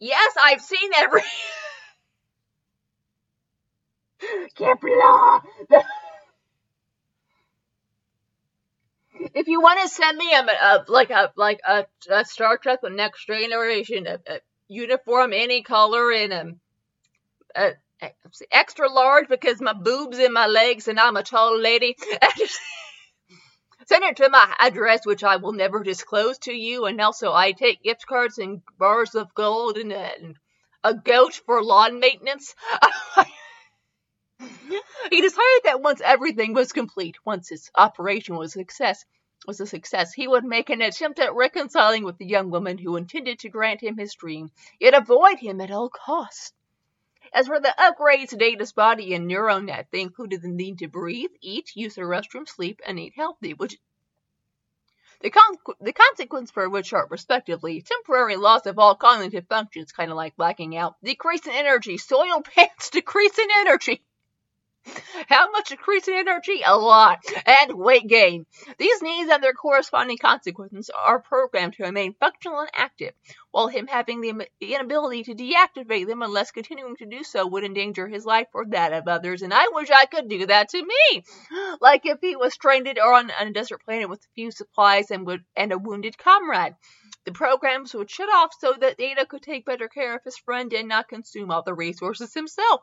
Yes, 0.00 0.34
I've 0.42 0.60
seen 0.60 0.90
every. 0.96 1.22
Kepler. 4.56 5.40
if 9.34 9.46
you 9.48 9.60
want 9.60 9.80
to 9.82 9.88
send 9.88 10.18
me 10.18 10.32
a, 10.32 10.42
a 10.42 10.84
like 10.88 11.10
a 11.10 11.32
like 11.36 11.60
a, 11.66 11.86
a, 12.10 12.24
Star 12.24 12.58
Trek: 12.58 12.80
The 12.82 12.90
Next 12.90 13.26
Generation 13.26 14.06
a, 14.06 14.20
a 14.26 14.40
uniform, 14.68 15.32
any 15.32 15.62
color, 15.62 16.12
and 16.12 16.32
a, 17.54 17.72
extra 18.50 18.90
large 18.90 19.28
because 19.28 19.60
my 19.60 19.72
boobs 19.72 20.18
and 20.18 20.34
my 20.34 20.46
legs, 20.46 20.88
and 20.88 20.98
I'm 20.98 21.16
a 21.16 21.22
tall 21.22 21.58
lady. 21.58 21.96
Send 23.86 24.04
it 24.04 24.16
to 24.18 24.28
my 24.30 24.54
address, 24.60 25.04
which 25.04 25.24
I 25.24 25.36
will 25.36 25.52
never 25.52 25.82
disclose 25.82 26.38
to 26.38 26.52
you, 26.52 26.86
and 26.86 27.00
also 27.00 27.32
I 27.32 27.52
take 27.52 27.82
gift 27.82 28.06
cards 28.06 28.38
and 28.38 28.62
bars 28.78 29.14
of 29.14 29.34
gold 29.34 29.76
and, 29.76 29.92
and 29.92 30.36
a 30.84 30.94
goat 30.94 31.40
for 31.46 31.62
lawn 31.62 32.00
maintenance. 32.00 32.54
he 35.10 35.20
decided 35.20 35.60
that 35.64 35.80
once 35.80 36.00
everything 36.02 36.54
was 36.54 36.72
complete, 36.72 37.16
once 37.24 37.48
his 37.48 37.70
operation 37.74 38.36
was 38.36 38.56
a 38.56 38.60
success, 38.60 39.04
was 39.46 39.60
a 39.60 39.66
success, 39.66 40.12
he 40.12 40.28
would 40.28 40.44
make 40.44 40.70
an 40.70 40.82
attempt 40.82 41.18
at 41.18 41.34
reconciling 41.34 42.04
with 42.04 42.18
the 42.18 42.26
young 42.26 42.50
woman 42.50 42.78
who 42.78 42.96
intended 42.96 43.38
to 43.40 43.48
grant 43.48 43.80
him 43.80 43.96
his 43.96 44.14
dream, 44.14 44.50
yet 44.78 44.94
avoid 44.94 45.38
him 45.38 45.60
at 45.60 45.70
all 45.70 45.88
costs. 45.88 46.52
As 47.34 47.46
for 47.46 47.60
the 47.60 47.74
upgrades 47.78 48.28
to 48.30 48.36
Data's 48.36 48.72
body 48.72 49.14
and 49.14 49.26
neural 49.26 49.60
net, 49.60 49.88
they 49.90 50.00
included 50.02 50.42
the 50.42 50.48
need 50.48 50.78
to 50.78 50.88
breathe, 50.88 51.30
eat, 51.40 51.74
use 51.74 51.94
the 51.94 52.02
restroom, 52.02 52.46
sleep, 52.46 52.80
and 52.86 52.98
eat 52.98 53.14
healthy, 53.16 53.54
which 53.54 53.78
the, 55.20 55.30
con- 55.30 55.76
the 55.80 55.92
consequence 55.92 56.50
for 56.50 56.68
which 56.68 56.92
are, 56.92 57.06
respectively, 57.08 57.80
temporary 57.80 58.36
loss 58.36 58.66
of 58.66 58.78
all 58.78 58.96
cognitive 58.96 59.46
functions, 59.48 59.92
kind 59.92 60.10
of 60.10 60.16
like 60.16 60.36
blacking 60.36 60.76
out, 60.76 60.96
decrease 61.02 61.46
in 61.46 61.52
energy, 61.52 61.96
soil 61.96 62.42
pants, 62.54 62.90
decrease 62.90 63.38
in 63.38 63.48
energy, 63.60 64.02
how 65.28 65.50
much 65.50 65.70
increase 65.70 66.08
in 66.08 66.14
energy? 66.14 66.60
A 66.64 66.76
lot. 66.76 67.20
And 67.46 67.74
weight 67.74 68.06
gain. 68.06 68.46
These 68.78 69.02
needs 69.02 69.30
and 69.30 69.42
their 69.42 69.52
corresponding 69.52 70.18
consequences 70.18 70.90
are 70.90 71.20
programmed 71.20 71.74
to 71.74 71.84
remain 71.84 72.14
functional 72.18 72.60
and 72.60 72.70
active, 72.74 73.12
while 73.50 73.68
him 73.68 73.86
having 73.86 74.20
the 74.20 74.48
inability 74.60 75.22
to 75.24 75.34
deactivate 75.34 76.06
them 76.06 76.22
unless 76.22 76.50
continuing 76.50 76.96
to 76.96 77.06
do 77.06 77.22
so 77.22 77.46
would 77.46 77.64
endanger 77.64 78.08
his 78.08 78.26
life 78.26 78.48
or 78.54 78.64
that 78.66 78.92
of 78.92 79.08
others. 79.08 79.42
And 79.42 79.54
I 79.54 79.68
wish 79.72 79.90
I 79.90 80.06
could 80.06 80.28
do 80.28 80.46
that 80.46 80.70
to 80.70 80.84
me. 80.84 81.24
Like 81.80 82.02
if 82.04 82.18
he 82.20 82.36
was 82.36 82.52
stranded 82.52 82.98
or 82.98 83.14
on, 83.14 83.30
a 83.30 83.50
desert 83.50 83.82
planet 83.84 84.08
with 84.08 84.26
few 84.34 84.50
supplies 84.50 85.10
and, 85.10 85.26
would, 85.26 85.44
and 85.56 85.72
a 85.72 85.78
wounded 85.78 86.16
comrade. 86.18 86.74
The 87.24 87.32
programs 87.32 87.94
would 87.94 88.10
shut 88.10 88.28
off 88.28 88.52
so 88.58 88.74
that 88.80 88.98
Data 88.98 89.26
could 89.26 89.42
take 89.42 89.64
better 89.64 89.88
care 89.88 90.14
of 90.16 90.24
his 90.24 90.36
friend 90.36 90.72
and 90.72 90.88
not 90.88 91.08
consume 91.08 91.50
all 91.50 91.62
the 91.62 91.74
resources 91.74 92.34
himself. 92.34 92.82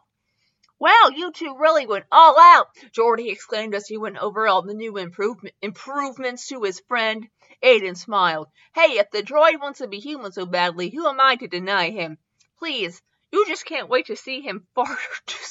Wow, 0.80 1.10
you 1.13 1.32
two 1.34 1.58
really 1.58 1.86
went 1.86 2.06
all 2.10 2.39
out, 2.39 2.74
Geordi 2.94 3.30
exclaimed 3.30 3.76
as 3.76 3.88
he 3.88 3.98
went 3.98 4.18
over 4.18 4.48
all 4.48 4.62
the 4.62 4.74
new 4.74 4.96
improvement, 4.98 5.54
improvements 5.62 6.48
to 6.48 6.63
his 6.63 6.80
friend. 6.88 7.30
Aiden 7.62 7.98
smiled. 7.98 8.48
Hey, 8.74 8.98
if 8.98 9.12
the 9.12 9.22
droid 9.22 9.60
wants 9.60 9.80
to 9.80 9.88
be 9.88 10.00
human 10.00 10.32
so 10.32 10.46
badly, 10.46 10.89
who 10.89 11.06
am 11.06 11.20
I 11.20 11.36
to 11.36 11.48
deny 11.48 11.89
him? 11.89 12.18
Please, 12.58 13.02
you 13.32 13.46
just 13.46 13.65
can't 13.65 13.89
wait 13.89 14.06
to 14.06 14.15
see 14.15 14.39
him 14.39 14.68
fart 14.74 15.44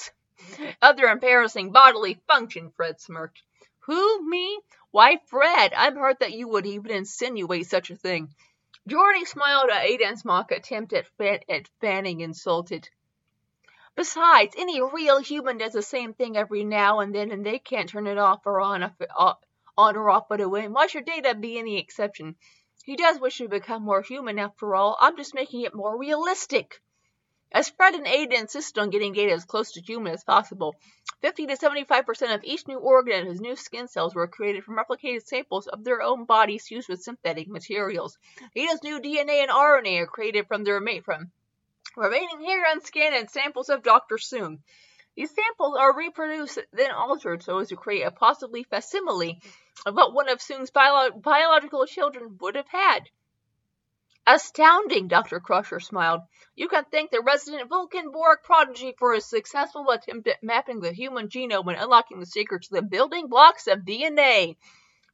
other 0.80 1.04
embarrassing 1.08 1.72
bodily 1.72 2.20
function, 2.26 2.70
Fred 2.70 2.98
smirked. 2.98 3.42
Who, 3.80 4.26
me? 4.26 4.58
Why, 4.90 5.18
Fred, 5.26 5.74
I've 5.74 5.94
heard 5.96 6.20
that 6.20 6.32
you 6.32 6.48
would 6.48 6.64
even 6.64 6.90
insinuate 6.90 7.66
such 7.66 7.90
a 7.90 7.96
thing. 7.96 8.34
Geordi 8.88 9.26
smiled 9.26 9.68
at 9.68 9.86
Aiden's 9.86 10.24
mock 10.24 10.52
attempt 10.52 10.94
at, 10.94 11.06
fan- 11.18 11.40
at 11.50 11.68
fanning 11.82 12.20
insulted. 12.20 12.88
Besides, 13.98 14.54
any 14.56 14.80
real 14.80 15.18
human 15.18 15.58
does 15.58 15.72
the 15.72 15.82
same 15.82 16.14
thing 16.14 16.36
every 16.36 16.62
now 16.62 17.00
and 17.00 17.12
then, 17.12 17.32
and 17.32 17.44
they 17.44 17.58
can't 17.58 17.88
turn 17.88 18.06
it 18.06 18.16
off 18.16 18.46
or 18.46 18.60
on, 18.60 18.94
on 19.76 19.96
or 19.96 20.08
off 20.08 20.28
but 20.28 20.40
a 20.40 20.48
whim. 20.48 20.72
Why 20.72 20.86
should 20.86 21.04
Data 21.04 21.34
be 21.34 21.58
any 21.58 21.78
exception? 21.80 22.36
He 22.84 22.94
does 22.94 23.18
wish 23.18 23.38
to 23.38 23.48
become 23.48 23.82
more 23.82 24.02
human, 24.02 24.38
after 24.38 24.76
all. 24.76 24.96
I'm 25.00 25.16
just 25.16 25.34
making 25.34 25.62
it 25.62 25.74
more 25.74 25.98
realistic. 25.98 26.80
As 27.50 27.70
Fred 27.70 27.96
and 27.96 28.06
Aiden 28.06 28.38
insisted 28.38 28.80
on 28.80 28.90
getting 28.90 29.14
Data 29.14 29.32
as 29.32 29.44
close 29.44 29.72
to 29.72 29.80
human 29.80 30.12
as 30.12 30.22
possible, 30.22 30.76
50 31.20 31.48
to 31.48 31.56
75% 31.56 32.34
of 32.36 32.44
each 32.44 32.68
new 32.68 32.78
organ 32.78 33.18
and 33.18 33.28
his 33.28 33.40
new 33.40 33.56
skin 33.56 33.88
cells 33.88 34.14
were 34.14 34.28
created 34.28 34.62
from 34.62 34.76
replicated 34.76 35.26
samples 35.26 35.66
of 35.66 35.82
their 35.82 36.02
own 36.02 36.24
bodies 36.24 36.68
fused 36.68 36.88
with 36.88 37.02
synthetic 37.02 37.48
materials. 37.48 38.16
Data's 38.54 38.84
new 38.84 39.00
DNA 39.00 39.42
and 39.42 39.50
RNA 39.50 40.02
are 40.02 40.06
created 40.06 40.46
from 40.46 40.62
their 40.62 40.78
mate 40.78 41.04
from 41.04 41.32
remaining 41.98 42.40
hair 42.44 42.66
on 42.70 42.80
skin 42.80 43.12
and 43.14 43.30
samples 43.30 43.68
of 43.68 43.82
Dr. 43.82 44.16
Soong. 44.16 44.60
These 45.16 45.34
samples 45.34 45.76
are 45.76 45.96
reproduced, 45.96 46.58
then 46.72 46.92
altered 46.92 47.42
so 47.42 47.58
as 47.58 47.68
to 47.68 47.76
create 47.76 48.02
a 48.02 48.10
possibly 48.10 48.62
facsimile 48.62 49.40
of 49.84 49.94
what 49.94 50.14
one 50.14 50.28
of 50.28 50.38
Soong's 50.38 50.70
bio- 50.70 51.10
biological 51.10 51.86
children 51.86 52.38
would 52.40 52.54
have 52.54 52.68
had. 52.68 53.10
Astounding, 54.28 55.08
Dr. 55.08 55.40
Crusher 55.40 55.80
smiled. 55.80 56.20
You 56.54 56.68
can 56.68 56.84
thank 56.84 57.10
the 57.10 57.20
resident 57.20 57.68
Vulcan-Borg 57.68 58.40
prodigy 58.44 58.94
for 58.98 59.14
his 59.14 59.24
successful 59.24 59.90
attempt 59.90 60.28
at 60.28 60.42
mapping 60.42 60.80
the 60.80 60.92
human 60.92 61.28
genome 61.28 61.66
and 61.68 61.80
unlocking 61.80 62.20
the 62.20 62.26
secrets 62.26 62.70
of 62.70 62.76
the 62.76 62.82
building 62.82 63.28
blocks 63.28 63.66
of 63.66 63.80
DNA. 63.80 64.56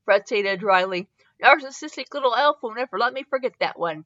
Fred 0.05 0.27
stated 0.27 0.61
dryly. 0.61 1.09
Narcissistic 1.43 2.13
little 2.13 2.35
elf 2.35 2.63
will 2.63 2.75
never 2.75 2.99
let 2.99 3.15
me 3.15 3.23
forget 3.23 3.55
that 3.61 3.79
one. 3.79 4.05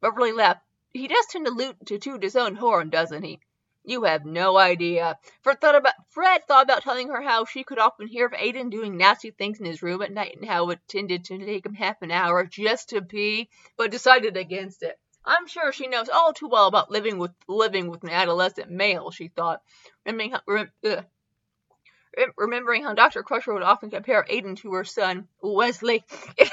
Beverly 0.00 0.32
laughed. 0.32 0.65
He 0.96 1.08
does 1.08 1.26
tend 1.26 1.44
to, 1.44 1.52
loot, 1.52 1.76
to 1.86 1.98
toot 1.98 2.22
his 2.22 2.36
own 2.36 2.54
horn, 2.54 2.88
doesn't 2.88 3.22
he? 3.22 3.38
You 3.84 4.04
have 4.04 4.24
no 4.24 4.56
idea. 4.56 5.18
Fred 5.42 5.60
thought 5.60 5.74
about 5.74 5.92
Fred 6.08 6.46
thought 6.48 6.64
about 6.64 6.82
telling 6.82 7.08
her 7.08 7.20
how 7.20 7.44
she 7.44 7.64
could 7.64 7.78
often 7.78 8.08
hear 8.08 8.26
of 8.26 8.32
Aiden 8.32 8.70
doing 8.70 8.96
nasty 8.96 9.30
things 9.30 9.60
in 9.60 9.66
his 9.66 9.82
room 9.82 10.00
at 10.00 10.10
night 10.10 10.36
and 10.36 10.48
how 10.48 10.70
it 10.70 10.80
tended 10.88 11.26
to 11.26 11.38
take 11.38 11.66
him 11.66 11.74
half 11.74 12.00
an 12.00 12.10
hour 12.10 12.44
just 12.46 12.88
to 12.88 13.02
pee, 13.02 13.50
but 13.76 13.90
decided 13.90 14.38
against 14.38 14.82
it. 14.82 14.98
I'm 15.24 15.46
sure 15.46 15.70
she 15.70 15.86
knows 15.86 16.08
all 16.08 16.32
too 16.32 16.48
well 16.48 16.66
about 16.66 16.90
living 16.90 17.18
with 17.18 17.32
living 17.46 17.90
with 17.90 18.02
an 18.02 18.10
adolescent 18.10 18.70
male, 18.70 19.10
she 19.10 19.28
thought, 19.28 19.62
remembering 20.06 20.32
how, 20.32 20.40
rem, 20.46 22.32
remembering 22.36 22.84
how 22.84 22.94
Dr. 22.94 23.22
Crusher 23.22 23.52
would 23.52 23.62
often 23.62 23.90
compare 23.90 24.24
Aiden 24.28 24.56
to 24.58 24.72
her 24.72 24.84
son, 24.84 25.28
Wesley. 25.42 26.04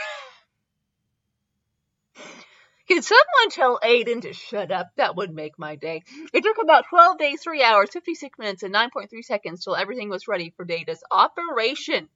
Can 2.88 3.02
someone 3.02 3.50
tell 3.50 3.80
Aiden 3.80 4.22
to 4.24 4.34
shut 4.34 4.70
up? 4.70 4.90
That 4.98 5.16
would 5.16 5.34
make 5.34 5.58
my 5.58 5.76
day. 5.76 6.04
It 6.34 6.44
took 6.44 6.58
about 6.62 6.90
12 6.90 7.18
days, 7.18 7.42
3 7.42 7.64
hours, 7.64 7.90
56 7.92 8.38
minutes, 8.38 8.64
and 8.64 8.74
9.3 8.74 9.08
seconds 9.24 9.64
till 9.64 9.76
everything 9.76 10.10
was 10.10 10.28
ready 10.28 10.50
for 10.50 10.66
Data's 10.66 11.04
operation. 11.10 12.10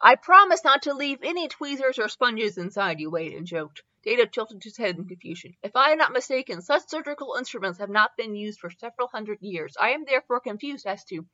I 0.00 0.14
promise 0.14 0.62
not 0.62 0.82
to 0.82 0.94
leave 0.94 1.18
any 1.22 1.48
tweezers 1.48 1.98
or 1.98 2.08
sponges 2.08 2.58
inside 2.58 3.00
you, 3.00 3.10
Aiden 3.10 3.44
joked. 3.44 3.82
Data 4.04 4.26
tilted 4.26 4.62
his 4.62 4.76
head 4.76 4.98
in 4.98 5.08
confusion. 5.08 5.56
If 5.64 5.74
I 5.74 5.90
am 5.90 5.98
not 5.98 6.12
mistaken, 6.12 6.62
such 6.62 6.86
surgical 6.86 7.34
instruments 7.36 7.80
have 7.80 7.90
not 7.90 8.16
been 8.16 8.36
used 8.36 8.60
for 8.60 8.70
several 8.70 9.08
hundred 9.08 9.38
years. 9.40 9.76
I 9.80 9.90
am 9.90 10.04
therefore 10.04 10.38
confused 10.38 10.86
as 10.86 11.02
to 11.06 11.26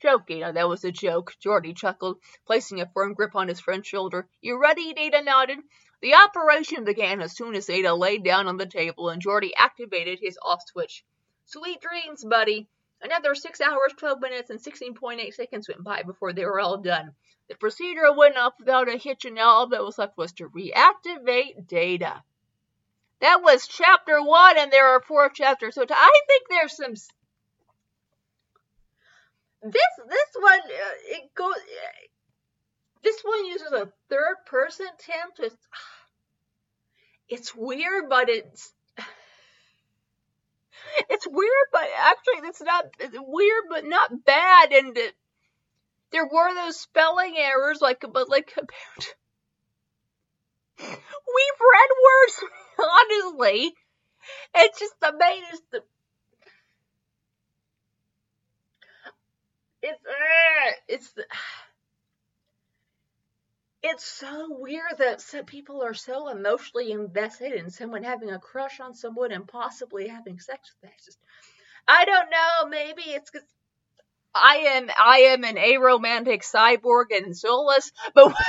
Joke, 0.00 0.28
Data. 0.28 0.52
That 0.54 0.68
was 0.68 0.84
a 0.84 0.92
joke. 0.92 1.34
Geordi 1.44 1.74
chuckled, 1.74 2.18
placing 2.46 2.80
a 2.80 2.90
firm 2.94 3.14
grip 3.14 3.34
on 3.34 3.48
his 3.48 3.58
friend's 3.58 3.88
shoulder. 3.88 4.28
You 4.40 4.60
ready? 4.60 4.94
Data 4.94 5.22
nodded. 5.22 5.58
The 6.00 6.14
operation 6.14 6.84
began 6.84 7.20
as 7.20 7.36
soon 7.36 7.54
as 7.54 7.66
Data 7.66 7.92
laid 7.94 8.24
down 8.24 8.48
on 8.48 8.56
the 8.56 8.66
table 8.66 9.10
and 9.10 9.22
Geordi 9.22 9.52
activated 9.56 10.18
his 10.18 10.38
off 10.42 10.62
switch. 10.66 11.04
Sweet 11.44 11.80
dreams, 11.80 12.24
buddy. 12.24 12.68
Another 13.02 13.34
6 13.34 13.60
hours, 13.60 13.92
12 13.96 14.20
minutes, 14.20 14.50
and 14.50 14.60
16.8 14.60 15.34
seconds 15.34 15.68
went 15.68 15.84
by 15.84 16.02
before 16.02 16.32
they 16.32 16.44
were 16.44 16.60
all 16.60 16.78
done. 16.78 17.14
The 17.48 17.54
procedure 17.54 18.12
went 18.12 18.36
off 18.36 18.54
without 18.58 18.88
a 18.88 18.96
hitch, 18.96 19.24
and 19.24 19.38
all 19.38 19.66
that 19.68 19.82
was 19.82 19.98
left 19.98 20.16
was 20.16 20.32
to 20.34 20.48
reactivate 20.48 21.66
data. 21.66 22.22
That 23.20 23.42
was 23.42 23.66
chapter 23.66 24.22
one, 24.22 24.56
and 24.56 24.70
there 24.70 24.86
are 24.86 25.02
four 25.02 25.28
chapters, 25.30 25.74
so 25.74 25.84
I 25.88 26.20
think 26.26 26.48
there's 26.48 26.76
some. 26.76 26.92
This 26.92 27.12
this 30.08 30.30
one 30.38 30.60
uh, 30.60 30.94
it 31.04 31.34
goes 31.34 31.54
this 33.02 33.20
one 33.22 33.46
uses 33.46 33.72
a 33.72 33.92
third 34.08 34.36
person 34.46 34.86
tense. 34.98 35.38
It's, 35.52 35.68
it's 37.28 37.54
weird, 37.54 38.08
but 38.08 38.28
it's 38.28 38.72
it's 41.08 41.26
weird, 41.26 41.66
but 41.72 41.88
actually 41.98 42.48
it's 42.48 42.60
not 42.60 42.86
it's 42.98 43.16
weird, 43.18 43.64
but 43.68 43.84
not 43.84 44.24
bad. 44.24 44.72
And 44.72 44.96
it, 44.96 45.14
there 46.12 46.26
were 46.26 46.54
those 46.54 46.78
spelling 46.78 47.34
errors, 47.36 47.80
like 47.80 48.04
but 48.12 48.28
like 48.28 48.48
compared. 48.48 49.06
We've 50.78 51.60
read 51.60 51.90
worse, 52.04 52.44
honestly. 52.78 53.74
It's 54.54 54.78
just 54.78 54.94
the 55.00 55.12
main 55.18 55.42
is 55.52 55.62
the. 55.72 55.82
It's 59.82 60.04
uh, 60.04 60.72
it's 60.88 61.10
the 61.12 61.24
it's 63.82 64.04
so 64.04 64.48
weird 64.50 64.98
that 64.98 65.20
some 65.20 65.44
people 65.44 65.82
are 65.82 65.94
so 65.94 66.28
emotionally 66.28 66.92
invested 66.92 67.52
in 67.52 67.70
someone 67.70 68.02
having 68.02 68.30
a 68.30 68.38
crush 68.38 68.80
on 68.80 68.94
someone 68.94 69.32
and 69.32 69.46
possibly 69.48 70.08
having 70.08 70.38
sex 70.38 70.72
with 70.74 70.90
them. 70.90 70.98
Just, 71.04 71.18
I 71.88 72.04
don't 72.04 72.30
know. 72.30 72.68
Maybe 72.68 73.02
it's 73.02 73.30
because 73.30 73.48
I 74.34 74.56
am 74.76 74.90
I 74.96 75.18
am 75.32 75.44
an 75.44 75.56
aromantic 75.56 76.42
cyborg 76.42 77.06
and 77.10 77.36
soulless, 77.36 77.92
but 78.14 78.34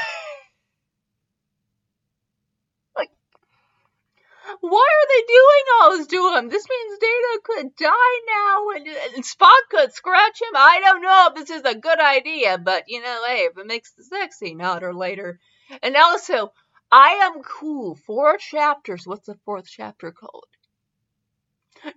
Why 4.60 4.86
are 4.91 4.91
they 5.12 5.34
doing 5.34 5.66
all 5.82 5.98
this 5.98 6.08
to 6.08 6.36
him? 6.36 6.50
This 6.50 6.66
means 6.70 7.00
Data 7.00 7.42
could 7.44 7.76
die 7.76 8.20
now 8.28 8.70
and, 8.76 8.88
and 9.16 9.24
Spock 9.24 9.70
could 9.70 9.94
scratch 9.94 10.42
him. 10.42 10.56
I 10.56 10.80
don't 10.84 11.02
know 11.02 11.28
if 11.30 11.36
this 11.36 11.50
is 11.50 11.64
a 11.64 11.80
good 11.80 12.00
idea, 12.00 12.58
but 12.58 12.86
you 12.88 13.02
know, 13.02 13.24
hey, 13.28 13.50
if 13.52 13.58
it 13.58 13.68
makes 13.68 13.92
the 13.92 14.04
sex 14.04 14.40
scene 14.40 14.60
hotter 14.60 14.94
later. 14.94 15.40
And 15.82 15.96
also, 15.96 16.52
I 16.92 17.20
am 17.24 17.42
cool. 17.44 17.96
Four 17.96 18.38
chapters. 18.38 19.08
What's 19.08 19.26
the 19.26 19.38
fourth 19.46 19.68
chapter 19.70 20.12
called? 20.12 20.46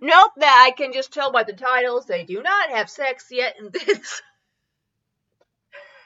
Nope, 0.01 0.31
that 0.37 0.65
I 0.67 0.71
can 0.75 0.93
just 0.93 1.13
tell 1.13 1.31
by 1.31 1.43
the 1.43 1.53
titles. 1.53 2.05
They 2.05 2.23
do 2.23 2.41
not 2.41 2.69
have 2.69 2.89
sex 2.89 3.27
yet 3.29 3.55
in 3.59 3.69
this. 3.71 3.85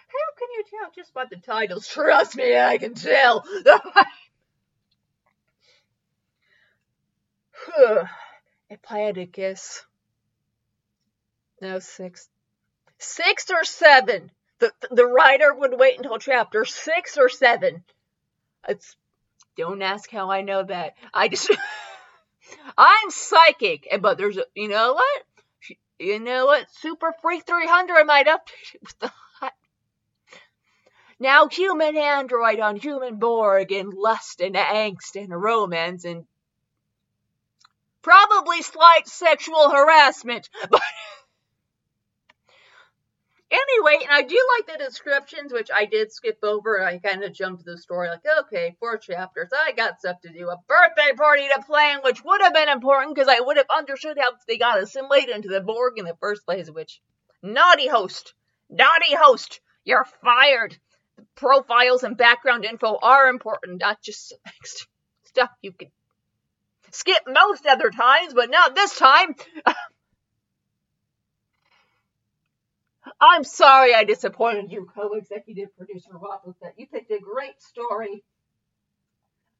How 0.09 0.33
can 0.37 0.47
you 0.57 0.63
tell 0.69 0.91
just 0.95 1.13
by 1.13 1.25
the 1.29 1.37
titles? 1.37 1.87
Trust 1.87 2.35
me, 2.35 2.57
I 2.57 2.77
can 2.77 2.95
tell. 2.95 3.45
guess, 9.25 9.85
no, 11.61 11.79
six, 11.79 12.29
six 12.97 13.49
or 13.49 13.63
seven. 13.63 14.31
The, 14.59 14.71
the 14.91 15.05
writer 15.05 15.53
would 15.53 15.77
wait 15.77 15.97
until 15.97 16.17
chapter 16.17 16.65
six 16.65 17.17
or 17.17 17.29
seven. 17.29 17.83
It's, 18.67 18.95
don't 19.57 19.81
ask 19.81 20.09
how 20.09 20.29
I 20.29 20.41
know 20.41 20.63
that. 20.63 20.93
I 21.13 21.27
just, 21.27 21.49
I'm 22.77 23.09
psychic, 23.09 23.87
but 24.01 24.17
there's 24.17 24.37
a, 24.37 24.45
you 24.55 24.67
know 24.67 24.93
what? 24.93 25.23
You 25.99 26.19
know 26.19 26.45
what? 26.45 26.65
Super 26.71 27.13
Freak 27.21 27.45
300 27.45 28.05
might 28.05 28.27
it 28.27 28.39
with 28.81 28.99
the 28.99 29.11
hot. 29.39 29.53
Now 31.19 31.47
human 31.49 31.97
android 31.97 32.59
on 32.61 32.77
human 32.77 33.17
Borg 33.17 33.71
and 33.73 33.93
lust 33.93 34.39
and 34.39 34.55
angst 34.55 35.21
and 35.21 35.29
romance 35.29 36.05
and 36.05 36.25
Probably 38.01 38.61
slight 38.61 39.07
sexual 39.07 39.69
harassment, 39.69 40.49
but 40.69 40.81
anyway, 43.51 43.97
and 44.01 44.11
I 44.11 44.21
do 44.21 44.37
like 44.57 44.67
the 44.67 44.85
descriptions, 44.85 45.51
which 45.51 45.69
I 45.73 45.85
did 45.85 46.11
skip 46.11 46.39
over. 46.43 46.81
I 46.81 46.99
kind 46.99 47.23
of 47.23 47.33
jumped 47.33 47.65
to 47.65 47.71
the 47.71 47.77
story, 47.77 48.09
like, 48.09 48.21
okay, 48.45 48.75
four 48.79 48.97
chapters. 48.97 49.49
I 49.53 49.73
got 49.73 49.99
stuff 49.99 50.21
to 50.21 50.29
do. 50.29 50.49
A 50.49 50.57
birthday 50.67 51.13
party 51.15 51.47
to 51.53 51.61
plan, 51.63 51.99
which 52.03 52.23
would 52.23 52.41
have 52.41 52.53
been 52.53 52.69
important 52.69 53.15
because 53.15 53.29
I 53.29 53.41
would 53.41 53.57
have 53.57 53.67
understood 53.75 54.17
how 54.19 54.31
they 54.47 54.57
got 54.57 54.81
assimilated 54.81 55.35
into 55.35 55.49
the 55.49 55.61
Borg 55.61 55.97
in 55.97 56.05
the 56.05 56.17
first 56.21 56.45
place. 56.45 56.69
Which, 56.69 57.01
naughty 57.43 57.87
host, 57.87 58.33
naughty 58.69 59.13
host, 59.13 59.59
you're 59.83 60.07
fired. 60.23 60.77
Profiles 61.35 62.03
and 62.03 62.15
background 62.15 62.63
info 62.63 62.97
are 63.01 63.27
important, 63.27 63.81
not 63.81 64.01
just 64.01 64.33
stuff 65.25 65.49
you 65.61 65.73
can 65.73 65.91
skip 66.91 67.23
most 67.27 67.65
other 67.65 67.89
times, 67.89 68.33
but 68.33 68.49
not 68.49 68.75
this 68.75 68.97
time. 68.97 69.35
I'm 73.21 73.43
sorry 73.43 73.93
I 73.93 74.03
disappointed 74.03 74.71
you, 74.71 74.89
co-executive 74.95 75.75
producer 75.75 76.11
That 76.61 76.73
You 76.77 76.87
picked 76.87 77.11
a 77.11 77.19
great 77.19 77.61
story, 77.61 78.23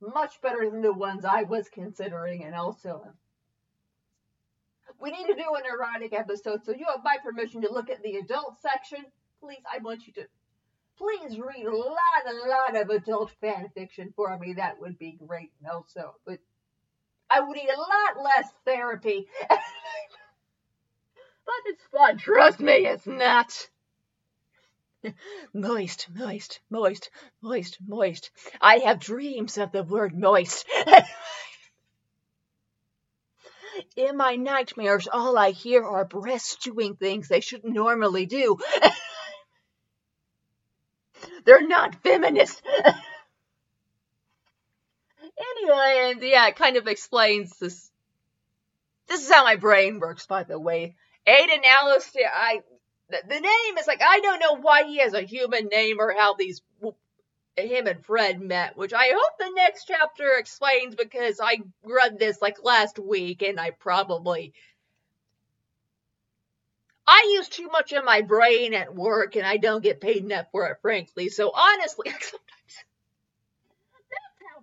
much 0.02 0.42
better 0.42 0.70
than 0.70 0.82
the 0.82 0.94
ones 0.94 1.26
I 1.26 1.44
was 1.44 1.68
considering, 1.70 2.44
and 2.44 2.56
also 2.56 3.04
we 5.00 5.12
need 5.12 5.28
to 5.28 5.36
do 5.36 5.56
an 5.56 5.64
erotic 5.72 6.14
episode, 6.14 6.66
so 6.66 6.72
you 6.72 6.86
have 6.86 7.04
my 7.04 7.18
permission 7.24 7.62
to 7.62 7.72
look 7.72 7.90
at 7.90 8.02
the 8.04 8.18
adult 8.18 8.60
section. 8.62 9.06
Please, 9.42 9.62
I 9.72 9.80
want 9.80 10.06
you 10.08 10.14
to 10.14 10.28
please 10.98 11.40
read 11.40 11.66
a 11.66 11.76
lot, 11.76 11.98
a 12.28 12.48
lot 12.50 12.82
of 12.82 12.90
adult 12.90 13.32
fan 13.40 13.70
fiction 13.74 14.14
for 14.16 14.38
me. 14.38 14.54
That 14.54 14.80
would 14.82 14.98
be 15.00 15.18
great. 15.26 15.52
Also, 15.72 16.16
but 16.26 16.40
I 17.30 17.42
would 17.42 17.56
need 17.56 17.70
a 17.70 17.80
lot 17.80 18.24
less 18.24 18.50
therapy. 18.66 19.28
but 19.50 19.60
it's 21.66 21.84
fun. 21.92 22.18
Trust 22.18 22.60
me, 22.60 22.86
it's 22.86 23.06
not. 23.06 23.70
moist, 25.54 26.08
moist, 26.14 26.60
moist, 26.70 27.10
moist, 27.42 27.78
moist. 27.88 28.32
I 28.62 28.80
have 28.80 29.00
dreams 29.00 29.58
of 29.58 29.72
the 29.72 29.84
word 29.84 30.18
moist. 30.18 30.66
In 33.96 34.18
my 34.18 34.36
nightmares, 34.36 35.08
all 35.12 35.38
I 35.38 35.52
hear 35.52 35.86
are 35.86 36.04
breasts 36.04 36.58
doing 36.58 36.96
things 36.96 37.28
they 37.28 37.40
shouldn't 37.40 37.74
normally 37.74 38.26
do. 38.26 38.58
They're 41.46 41.66
not 41.66 41.96
feminist. 42.04 42.62
Anyway, 45.40 46.12
and 46.12 46.22
yeah, 46.22 46.48
it 46.48 46.56
kind 46.56 46.78
of 46.78 46.88
explains 46.88 47.58
this. 47.60 47.90
This 49.08 49.24
is 49.24 49.32
how 49.32 49.44
my 49.44 49.56
brain 49.56 50.00
works, 50.00 50.26
by 50.26 50.44
the 50.44 50.60
way. 50.60 50.96
Aiden 51.28 51.66
Alistair, 51.66 52.30
I 52.34 52.62
the, 53.10 53.22
the 53.28 53.40
name 53.40 53.78
is 53.78 53.88
like 53.88 54.02
I 54.02 54.20
don't 54.20 54.40
know 54.40 54.58
why 54.58 54.84
he 54.84 55.00
has 55.00 55.14
a 55.14 55.22
human 55.22 55.68
name 55.68 56.00
or 56.00 56.14
how 56.14 56.36
these 56.36 56.62
him 57.58 57.88
and 57.88 58.06
Fred 58.06 58.40
met, 58.42 58.78
which 58.78 58.94
I 58.94 59.10
hope 59.10 59.38
the 59.38 59.52
next 59.56 59.86
chapter 59.86 60.34
explains 60.38 60.96
because 60.96 61.40
I 61.42 61.58
read 61.84 62.18
this 62.18 62.42
like 62.42 62.64
last 62.64 62.98
week 62.98 63.42
and 63.42 63.60
I 63.60 63.72
probably 63.72 64.54
I 67.06 67.32
use 67.34 67.50
too 67.50 67.68
much 67.68 67.92
of 67.92 68.06
my 68.06 68.22
brain 68.22 68.74
at 68.74 68.94
work 68.94 69.36
and 69.36 69.46
I 69.46 69.58
don't 69.58 69.84
get 69.84 70.00
paid 70.00 70.24
enough 70.24 70.46
for 70.52 70.68
it, 70.68 70.78
frankly. 70.82 71.30
So 71.30 71.52
honestly, 71.52 72.10
sometimes 72.10 72.86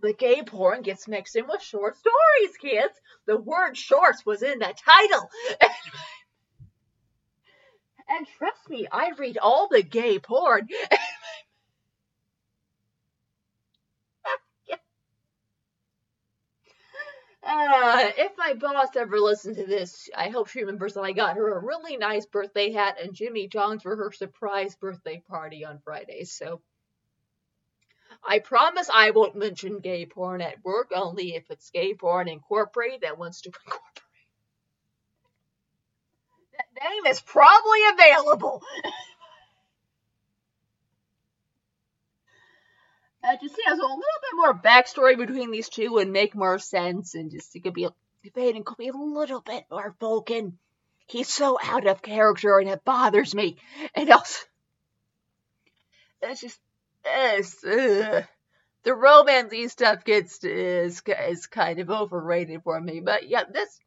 the 0.06 0.12
gay 0.12 0.42
porn 0.42 0.82
gets 0.82 1.08
mixed 1.08 1.34
in 1.36 1.46
with 1.48 1.60
short 1.60 1.96
stories, 1.96 2.56
kids. 2.60 2.94
The 3.26 3.36
word 3.36 3.76
shorts 3.76 4.24
was 4.24 4.42
in 4.42 4.60
the 4.60 4.72
title. 4.84 5.30
and 8.08 8.26
trust 8.38 8.70
me, 8.70 8.86
I 8.90 9.10
read 9.18 9.36
all 9.38 9.68
the 9.68 9.82
gay 9.82 10.18
porn. 10.18 10.68
Uh, 17.48 18.10
if 18.18 18.32
my 18.36 18.54
boss 18.54 18.88
ever 18.96 19.20
listens 19.20 19.56
to 19.56 19.64
this, 19.64 20.10
I 20.16 20.30
hope 20.30 20.48
she 20.48 20.62
remembers 20.62 20.94
that 20.94 21.02
I 21.02 21.12
got 21.12 21.36
her 21.36 21.56
a 21.56 21.64
really 21.64 21.96
nice 21.96 22.26
birthday 22.26 22.72
hat 22.72 22.98
and 23.00 23.14
Jimmy 23.14 23.46
John's 23.46 23.84
for 23.84 23.94
her 23.94 24.10
surprise 24.10 24.74
birthday 24.74 25.22
party 25.28 25.64
on 25.64 25.78
Friday. 25.78 26.24
So 26.24 26.60
I 28.26 28.40
promise 28.40 28.90
I 28.92 29.10
won't 29.10 29.36
mention 29.36 29.78
gay 29.78 30.04
porn 30.06 30.40
at 30.40 30.64
work, 30.64 30.90
only 30.94 31.36
if 31.36 31.50
it's 31.50 31.70
gay 31.70 31.94
porn 31.94 32.28
incorporated 32.28 33.02
that 33.02 33.18
wants 33.18 33.42
to 33.42 33.50
incorporate. 33.64 34.02
That 36.56 36.90
name 36.90 37.06
is 37.06 37.20
probably 37.20 37.80
available. 37.92 38.62
uh, 43.24 43.36
just 43.40 43.56
has 43.64 43.78
a 43.78 43.82
little 43.82 43.96
bit 43.96 44.34
more 44.34 44.54
backstory 44.54 45.16
between 45.16 45.50
these 45.50 45.68
two 45.68 45.92
would 45.92 46.08
make 46.08 46.34
more 46.34 46.58
sense, 46.58 47.14
and 47.14 47.30
just 47.30 47.54
it 47.54 47.60
could 47.60 47.74
be 47.74 47.88
debate 48.24 48.56
and 48.56 48.64
could 48.64 48.78
be 48.78 48.88
a 48.88 48.92
little 48.92 49.40
bit 49.40 49.64
more 49.70 49.94
Vulcan. 50.00 50.58
He's 51.06 51.28
so 51.28 51.58
out 51.62 51.86
of 51.86 52.02
character, 52.02 52.58
and 52.58 52.68
it 52.68 52.84
bothers 52.84 53.34
me. 53.34 53.58
And 53.94 54.10
also, 54.10 54.44
it's 56.22 56.40
just 56.40 56.58
it's, 57.06 57.64
uh, 57.64 58.24
the 58.82 58.94
romancey 58.94 59.68
stuff 59.68 60.04
gets 60.04 60.44
is 60.44 61.02
is 61.06 61.46
kind 61.46 61.80
of 61.80 61.90
overrated 61.90 62.62
for 62.62 62.80
me. 62.80 63.00
But 63.00 63.28
yeah, 63.28 63.44
this 63.44 63.80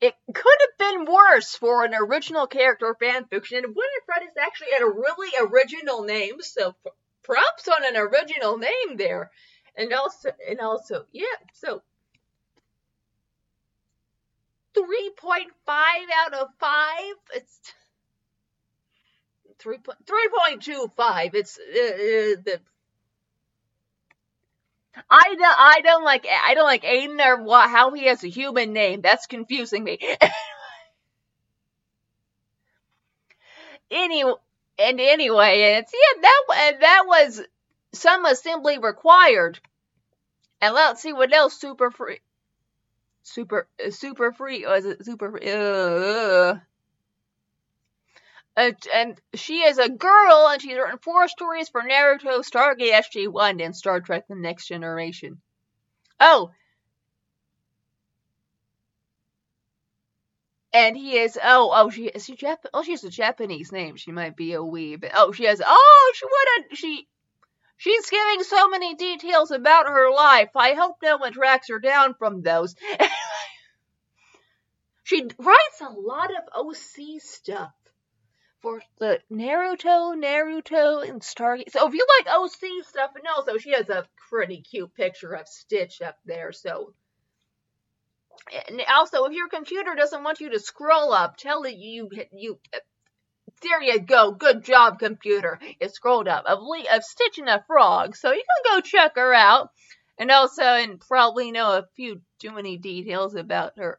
it 0.00 0.14
could 0.34 0.58
have 0.60 0.78
been 0.78 1.04
worse 1.06 1.56
for 1.56 1.84
an 1.84 1.94
original 1.94 2.46
character 2.46 2.94
fan 3.00 3.24
fiction. 3.24 3.64
And 3.64 3.74
Winifred 3.74 4.28
is 4.28 4.36
actually 4.38 4.72
a 4.78 4.86
really 4.86 5.30
original 5.40 6.02
name, 6.02 6.40
so 6.40 6.74
props 7.22 7.68
on 7.68 7.86
an 7.86 7.96
original 7.96 8.58
name 8.58 8.96
there. 8.96 9.30
And 9.76 9.92
also, 9.92 10.30
and 10.48 10.60
also, 10.60 11.06
yeah, 11.12 11.24
so 11.54 11.82
3.5 14.76 15.46
out 15.68 16.34
of 16.34 16.48
5. 16.58 17.14
It's 17.34 17.60
3, 19.58 19.78
3.25. 19.78 21.34
It's 21.34 21.58
uh, 21.58 21.62
uh, 21.62 22.42
the 22.44 22.60
I 25.10 25.34
don't, 25.36 25.58
I 25.58 25.80
don't 25.82 26.04
like 26.04 26.26
I 26.44 26.54
don't 26.54 26.64
like 26.64 26.84
Aiden 26.84 27.24
or 27.24 27.42
what, 27.42 27.68
how 27.68 27.92
he 27.92 28.06
has 28.06 28.22
a 28.22 28.28
human 28.28 28.72
name. 28.72 29.00
That's 29.00 29.26
confusing 29.26 29.82
me. 29.82 29.98
anyway, 33.90 34.34
and 34.78 35.00
anyway, 35.00 35.78
it's 35.78 35.92
yeah, 35.92 36.20
that 36.22 36.80
that 36.80 37.02
was 37.06 37.42
some 37.92 38.24
assembly 38.24 38.78
required. 38.78 39.58
And 40.60 40.74
let's 40.74 41.02
see 41.02 41.12
what 41.12 41.32
else 41.34 41.58
super 41.60 41.90
free, 41.90 42.20
super 43.22 43.66
super 43.90 44.32
free 44.32 44.64
was 44.64 44.84
it 44.86 45.04
super 45.04 45.36
uh, 45.42 46.58
uh, 48.56 48.72
and 48.94 49.20
she 49.34 49.62
is 49.62 49.78
a 49.78 49.88
girl, 49.88 50.48
and 50.48 50.62
she's 50.62 50.76
written 50.76 50.98
four 50.98 51.28
stories 51.28 51.68
for 51.68 51.82
Naruto, 51.82 52.44
Stargate 52.44 52.92
SG-1, 52.92 53.64
and 53.64 53.76
Star 53.76 54.00
Trek: 54.00 54.26
The 54.28 54.36
Next 54.36 54.66
Generation. 54.68 55.40
Oh, 56.20 56.50
And 60.74 60.96
he 60.96 61.18
is 61.18 61.38
oh 61.40 61.70
oh 61.72 61.88
she 61.88 62.06
is 62.06 62.24
she 62.24 62.34
Jap 62.34 62.56
oh 62.74 62.82
she 62.82 62.90
has 62.90 63.04
a 63.04 63.08
Japanese 63.08 63.70
name. 63.70 63.94
She 63.94 64.10
might 64.10 64.36
be 64.36 64.54
a 64.54 64.62
wee 64.62 64.96
but 64.96 65.12
oh 65.14 65.30
she 65.30 65.44
has 65.44 65.62
oh 65.64 66.12
she 66.16 66.26
what 66.26 66.76
she 66.76 67.06
she's 67.76 68.10
giving 68.10 68.42
so 68.42 68.68
many 68.68 68.96
details 68.96 69.52
about 69.52 69.86
her 69.86 70.10
life. 70.10 70.50
I 70.56 70.74
hope 70.74 70.96
no 71.00 71.18
one 71.18 71.32
tracks 71.32 71.68
her 71.68 71.78
down 71.78 72.14
from 72.14 72.42
those. 72.42 72.74
She 75.06 75.22
writes 75.38 75.80
a 75.82 75.90
lot 75.90 76.30
of 76.30 76.66
OC 76.66 77.20
stuff 77.20 77.74
for 78.64 78.82
the 78.98 79.20
Naruto 79.30 80.16
Naruto 80.16 81.06
and 81.06 81.20
Stargate 81.20 81.70
so 81.70 81.86
if 81.86 81.92
you 81.92 82.06
like 82.18 82.34
OC 82.34 82.84
stuff 82.88 83.10
and 83.14 83.26
also 83.36 83.58
she 83.58 83.72
has 83.72 83.90
a 83.90 84.08
pretty 84.30 84.62
cute 84.62 84.94
picture 84.94 85.34
of 85.34 85.46
Stitch 85.46 86.00
up 86.00 86.16
there 86.24 86.50
so 86.50 86.94
and 88.68 88.82
also, 88.92 89.24
if 89.24 89.32
your 89.32 89.48
computer 89.48 89.94
doesn't 89.94 90.22
want 90.22 90.40
you 90.40 90.50
to 90.50 90.58
scroll 90.60 91.12
up, 91.12 91.36
tell 91.36 91.62
it 91.64 91.76
you 91.76 92.10
you. 92.32 92.58
There 93.62 93.82
you 93.82 94.00
go. 94.00 94.32
Good 94.32 94.64
job, 94.64 94.98
computer. 94.98 95.58
It 95.80 95.94
scrolled 95.94 96.28
up 96.28 96.44
of, 96.46 96.58
of 96.58 97.04
stitching 97.04 97.48
a 97.48 97.64
frog, 97.66 98.16
so 98.16 98.32
you 98.32 98.42
can 98.42 98.74
go 98.74 98.80
check 98.80 99.12
her 99.16 99.32
out, 99.32 99.70
and 100.18 100.30
also 100.30 100.62
and 100.62 101.00
probably 101.00 101.52
know 101.52 101.78
a 101.78 101.88
few 101.94 102.20
too 102.38 102.50
many 102.52 102.76
details 102.76 103.34
about 103.34 103.78
her. 103.78 103.98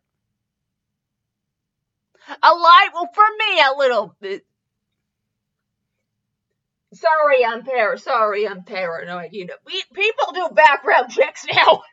A 2.28 2.54
lot, 2.54 2.94
well, 2.94 3.10
for 3.14 3.26
me, 3.40 3.62
a 3.62 3.78
little 3.78 4.16
bit. 4.20 4.46
Sorry, 6.96 7.46
I'm 7.46 7.64
par. 7.64 7.98
Sorry, 7.98 8.48
I'm 8.48 8.64
paranoid. 8.64 9.34
You 9.34 9.46
know, 9.48 9.56
we, 9.66 9.84
people 9.94 10.34
do 10.34 10.50
background 10.54 11.12
checks 11.12 11.46
now. 11.52 11.82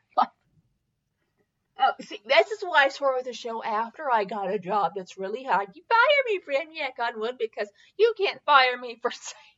Oh, 1.85 1.93
see, 2.01 2.21
this 2.27 2.49
is 2.53 2.63
why 2.63 2.85
I 2.85 2.89
swore 2.91 3.17
with 3.17 3.25
the 3.25 3.33
show 3.33 3.65
after 3.65 4.09
I 4.09 4.23
got 4.23 4.53
a 4.53 4.59
job 4.59 4.93
that's 4.95 5.19
really 5.19 5.43
hard. 5.43 5.69
You 5.75 5.83
fire 5.89 6.69
me 6.69 6.79
Yak 6.79 6.95
on 7.01 7.19
wood 7.19 7.37
because 7.41 7.69
you 7.99 8.15
can't 8.17 8.41
fire 8.45 8.79
me 8.79 8.99
for 9.03 9.11
saying 9.11 9.53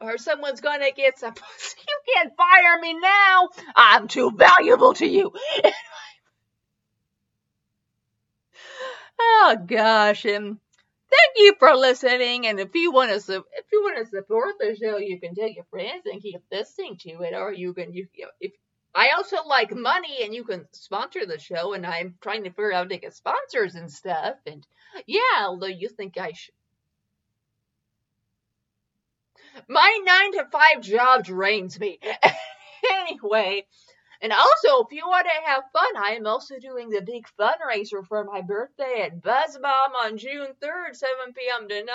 or 0.00 0.18
someone's 0.18 0.60
gonna 0.60 0.92
get 0.92 1.18
some 1.18 1.34
You 1.34 2.14
can't 2.14 2.32
fire 2.36 2.78
me 2.80 2.94
now. 2.94 3.48
I'm 3.74 4.08
too 4.08 4.30
valuable 4.30 4.94
to 4.94 5.06
you. 5.06 5.32
oh 9.20 9.56
gosh, 9.66 10.24
and 10.24 10.58
thank 11.12 11.36
you 11.36 11.54
for 11.58 11.74
listening. 11.76 12.46
And 12.46 12.58
if 12.58 12.74
you 12.74 12.92
want 12.92 13.10
to, 13.10 13.16
if 13.36 13.66
you 13.72 13.82
want 13.82 13.98
to 13.98 14.10
support 14.10 14.54
the 14.58 14.76
show, 14.76 14.98
you 14.98 15.20
can 15.20 15.34
tell 15.34 15.48
your 15.48 15.64
friends 15.70 16.04
and 16.06 16.22
keep 16.22 16.42
listening 16.50 16.96
to 17.02 17.10
it, 17.22 17.34
or 17.34 17.52
you 17.52 17.74
can, 17.74 17.92
you, 17.92 18.08
if 18.40 18.52
I 18.94 19.10
also 19.16 19.36
like 19.46 19.74
money 19.74 20.18
and 20.22 20.34
you 20.34 20.44
can 20.44 20.66
sponsor 20.72 21.24
the 21.26 21.38
show 21.38 21.72
and 21.72 21.86
I'm 21.86 22.16
trying 22.20 22.44
to 22.44 22.50
figure 22.50 22.72
out 22.72 22.84
how 22.84 22.88
to 22.88 22.98
get 22.98 23.14
sponsors 23.14 23.74
and 23.74 23.90
stuff 23.90 24.36
and 24.46 24.66
yeah, 25.06 25.46
although 25.46 25.66
you 25.66 25.88
think 25.88 26.18
I 26.18 26.32
should 26.32 26.52
my 29.68 30.00
nine 30.04 30.32
to 30.32 30.50
five 30.50 30.82
job 30.82 31.24
drains 31.24 31.78
me. 31.78 31.98
anyway, 32.90 33.66
and 34.22 34.32
also 34.32 34.84
if 34.84 34.92
you 34.92 35.06
want 35.06 35.26
to 35.26 35.50
have 35.50 35.64
fun, 35.72 36.02
I 36.02 36.12
am 36.12 36.26
also 36.26 36.58
doing 36.58 36.88
the 36.88 37.02
big 37.02 37.26
fundraiser 37.38 38.06
for 38.06 38.24
my 38.24 38.40
birthday 38.40 39.02
at 39.02 39.20
Buzz 39.20 39.58
Bomb 39.58 39.92
on 40.02 40.16
June 40.16 40.54
3rd, 40.62 40.94
7 40.94 41.34
p.m. 41.34 41.68
to 41.68 41.84
9 41.84 41.86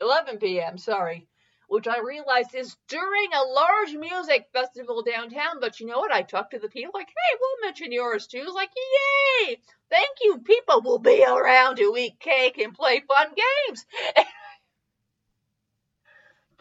11 0.00 0.38
p.m. 0.38 0.78
Sorry 0.78 1.26
which 1.72 1.88
I 1.88 2.00
realized 2.00 2.54
is 2.54 2.76
during 2.86 3.28
a 3.32 3.48
large 3.48 3.94
music 3.94 4.46
festival 4.52 5.02
downtown. 5.02 5.58
But 5.58 5.80
you 5.80 5.86
know 5.86 6.00
what? 6.00 6.12
I 6.12 6.20
talked 6.20 6.50
to 6.50 6.58
the 6.58 6.68
people 6.68 6.90
like, 6.92 7.08
hey, 7.08 7.38
we'll 7.40 7.66
mention 7.66 7.92
yours 7.92 8.26
too. 8.26 8.44
It's 8.44 8.54
like, 8.54 8.68
yay! 8.76 9.58
Thank 9.88 10.18
you. 10.20 10.40
People 10.40 10.82
will 10.82 10.98
be 10.98 11.24
around 11.24 11.76
to 11.76 11.96
eat 11.98 12.20
cake 12.20 12.58
and 12.58 12.74
play 12.74 13.02
fun 13.08 13.28
games. 13.28 13.86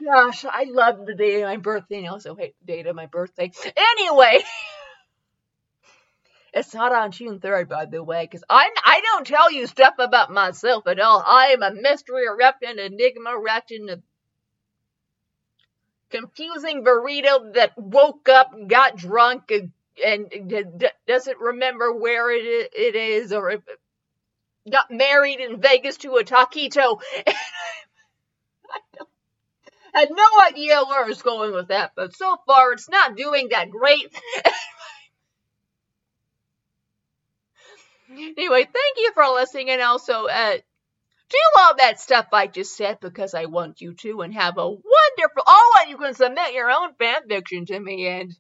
Gosh, 0.02 0.46
I 0.46 0.64
love 0.64 1.06
the 1.06 1.14
day 1.14 1.42
of 1.42 1.50
my 1.50 1.58
birthday 1.58 2.06
I 2.06 2.08
also 2.08 2.34
hate 2.36 2.56
the 2.62 2.74
date 2.74 2.88
of 2.88 2.96
my 2.96 3.08
birthday. 3.08 3.52
Anyway. 3.76 4.40
It's 6.54 6.74
not 6.74 6.94
on 6.94 7.12
June 7.12 7.40
3rd, 7.40 7.70
by 7.70 7.86
the 7.86 8.04
way, 8.04 8.26
because 8.26 8.44
I 8.50 8.70
I 8.84 9.02
don't 9.02 9.26
tell 9.26 9.52
you 9.52 9.68
stuff 9.68 9.96
about 10.00 10.32
myself 10.32 10.86
at 10.88 11.00
all. 11.00 11.24
I 11.26 11.48
am 11.48 11.64
a 11.64 11.72
mystery 11.74 12.26
in 12.62 12.80
enigma 12.80 13.32
a 13.90 14.02
confusing 16.10 16.84
burrito 16.84 17.54
that 17.54 17.78
woke 17.78 18.28
up, 18.28 18.52
got 18.68 18.98
drunk, 18.98 19.50
and, 19.50 19.72
and 20.06 20.92
doesn't 21.08 21.40
remember 21.40 21.94
where 21.94 22.30
it, 22.32 22.70
it 22.74 22.96
is, 22.96 23.32
or 23.32 23.52
if 23.52 23.62
got 24.70 24.92
married 24.92 25.40
in 25.40 25.62
Vegas 25.62 25.98
to 25.98 26.16
a 26.18 26.24
taquito. 26.24 27.00
I 29.94 30.00
had 30.02 30.10
no 30.12 30.26
idea 30.48 30.82
where 30.84 31.04
I 31.04 31.08
was 31.08 31.22
going 31.22 31.54
with 31.54 31.68
that, 31.68 31.92
but 31.96 32.16
so 32.16 32.38
far 32.46 32.72
it's 32.74 32.90
not 32.90 33.18
doing 33.18 33.50
that 33.50 33.70
great. 33.70 34.08
Anyway, 38.12 38.64
thank 38.64 38.98
you 38.98 39.12
for 39.14 39.26
listening, 39.28 39.70
and 39.70 39.82
also, 39.82 40.28
uh, 40.28 40.58
do 41.30 41.38
all 41.60 41.76
that 41.78 42.00
stuff 42.00 42.28
I 42.34 42.48
just 42.48 42.76
said 42.78 43.00
because 43.02 43.34
I 43.34 43.46
want 43.46 43.82
you 43.82 43.94
to, 43.96 44.22
and 44.22 44.34
have 44.34 44.58
a 44.58 44.68
wonderful. 44.70 45.44
Oh, 45.48 45.78
and 45.82 45.90
you 45.90 45.98
can 45.98 46.14
submit 46.14 46.54
your 46.54 46.70
own 46.72 46.94
fan 46.96 47.28
fiction 47.28 47.66
to 47.68 47.80
me. 47.80 48.08
And 48.08 48.36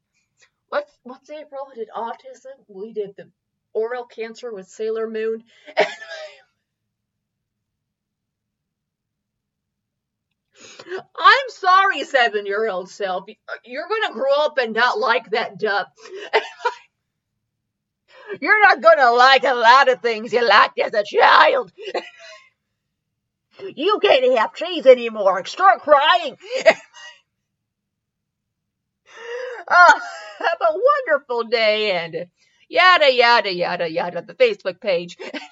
what's 0.70 0.98
what's 1.04 1.30
April? 1.30 1.70
Did 1.76 1.90
autism. 1.96 2.58
We 2.68 2.94
did 2.94 3.16
the 3.18 3.30
oral 3.74 4.06
cancer 4.06 4.54
with 4.54 4.68
Sailor 4.70 5.10
Moon. 5.10 5.44
I'm 11.18 11.50
sorry, 11.50 12.04
seven 12.04 12.46
year 12.46 12.70
old 12.70 12.90
self. 12.90 13.26
You're 13.66 13.88
going 13.88 14.08
to 14.08 14.14
grow 14.14 14.34
up 14.40 14.58
and 14.58 14.74
not 14.74 15.00
like 15.00 15.32
that 15.32 15.58
dub. 15.60 15.88
You're 18.40 18.62
not 18.62 18.82
going 18.82 18.98
to 18.98 19.12
like 19.12 19.44
a 19.44 19.54
lot 19.54 19.90
of 19.90 20.02
things 20.02 20.32
you 20.34 20.48
liked 20.48 20.80
as 20.80 20.94
a 20.94 21.04
child. 21.04 21.72
you 23.76 24.00
can't 24.02 24.38
have 24.38 24.54
cheese 24.54 24.86
anymore. 24.86 25.46
Start 25.46 25.82
crying. 25.82 26.38
uh, 26.66 26.74
have 30.40 30.62
a 30.62 30.74
wonderful 30.74 31.44
day 31.46 31.92
and 31.92 32.28
yada, 32.70 33.14
yada, 33.14 33.54
yada, 33.54 33.90
yada. 33.90 34.22
The 34.22 34.34
Facebook 34.34 34.80
page. 34.80 35.18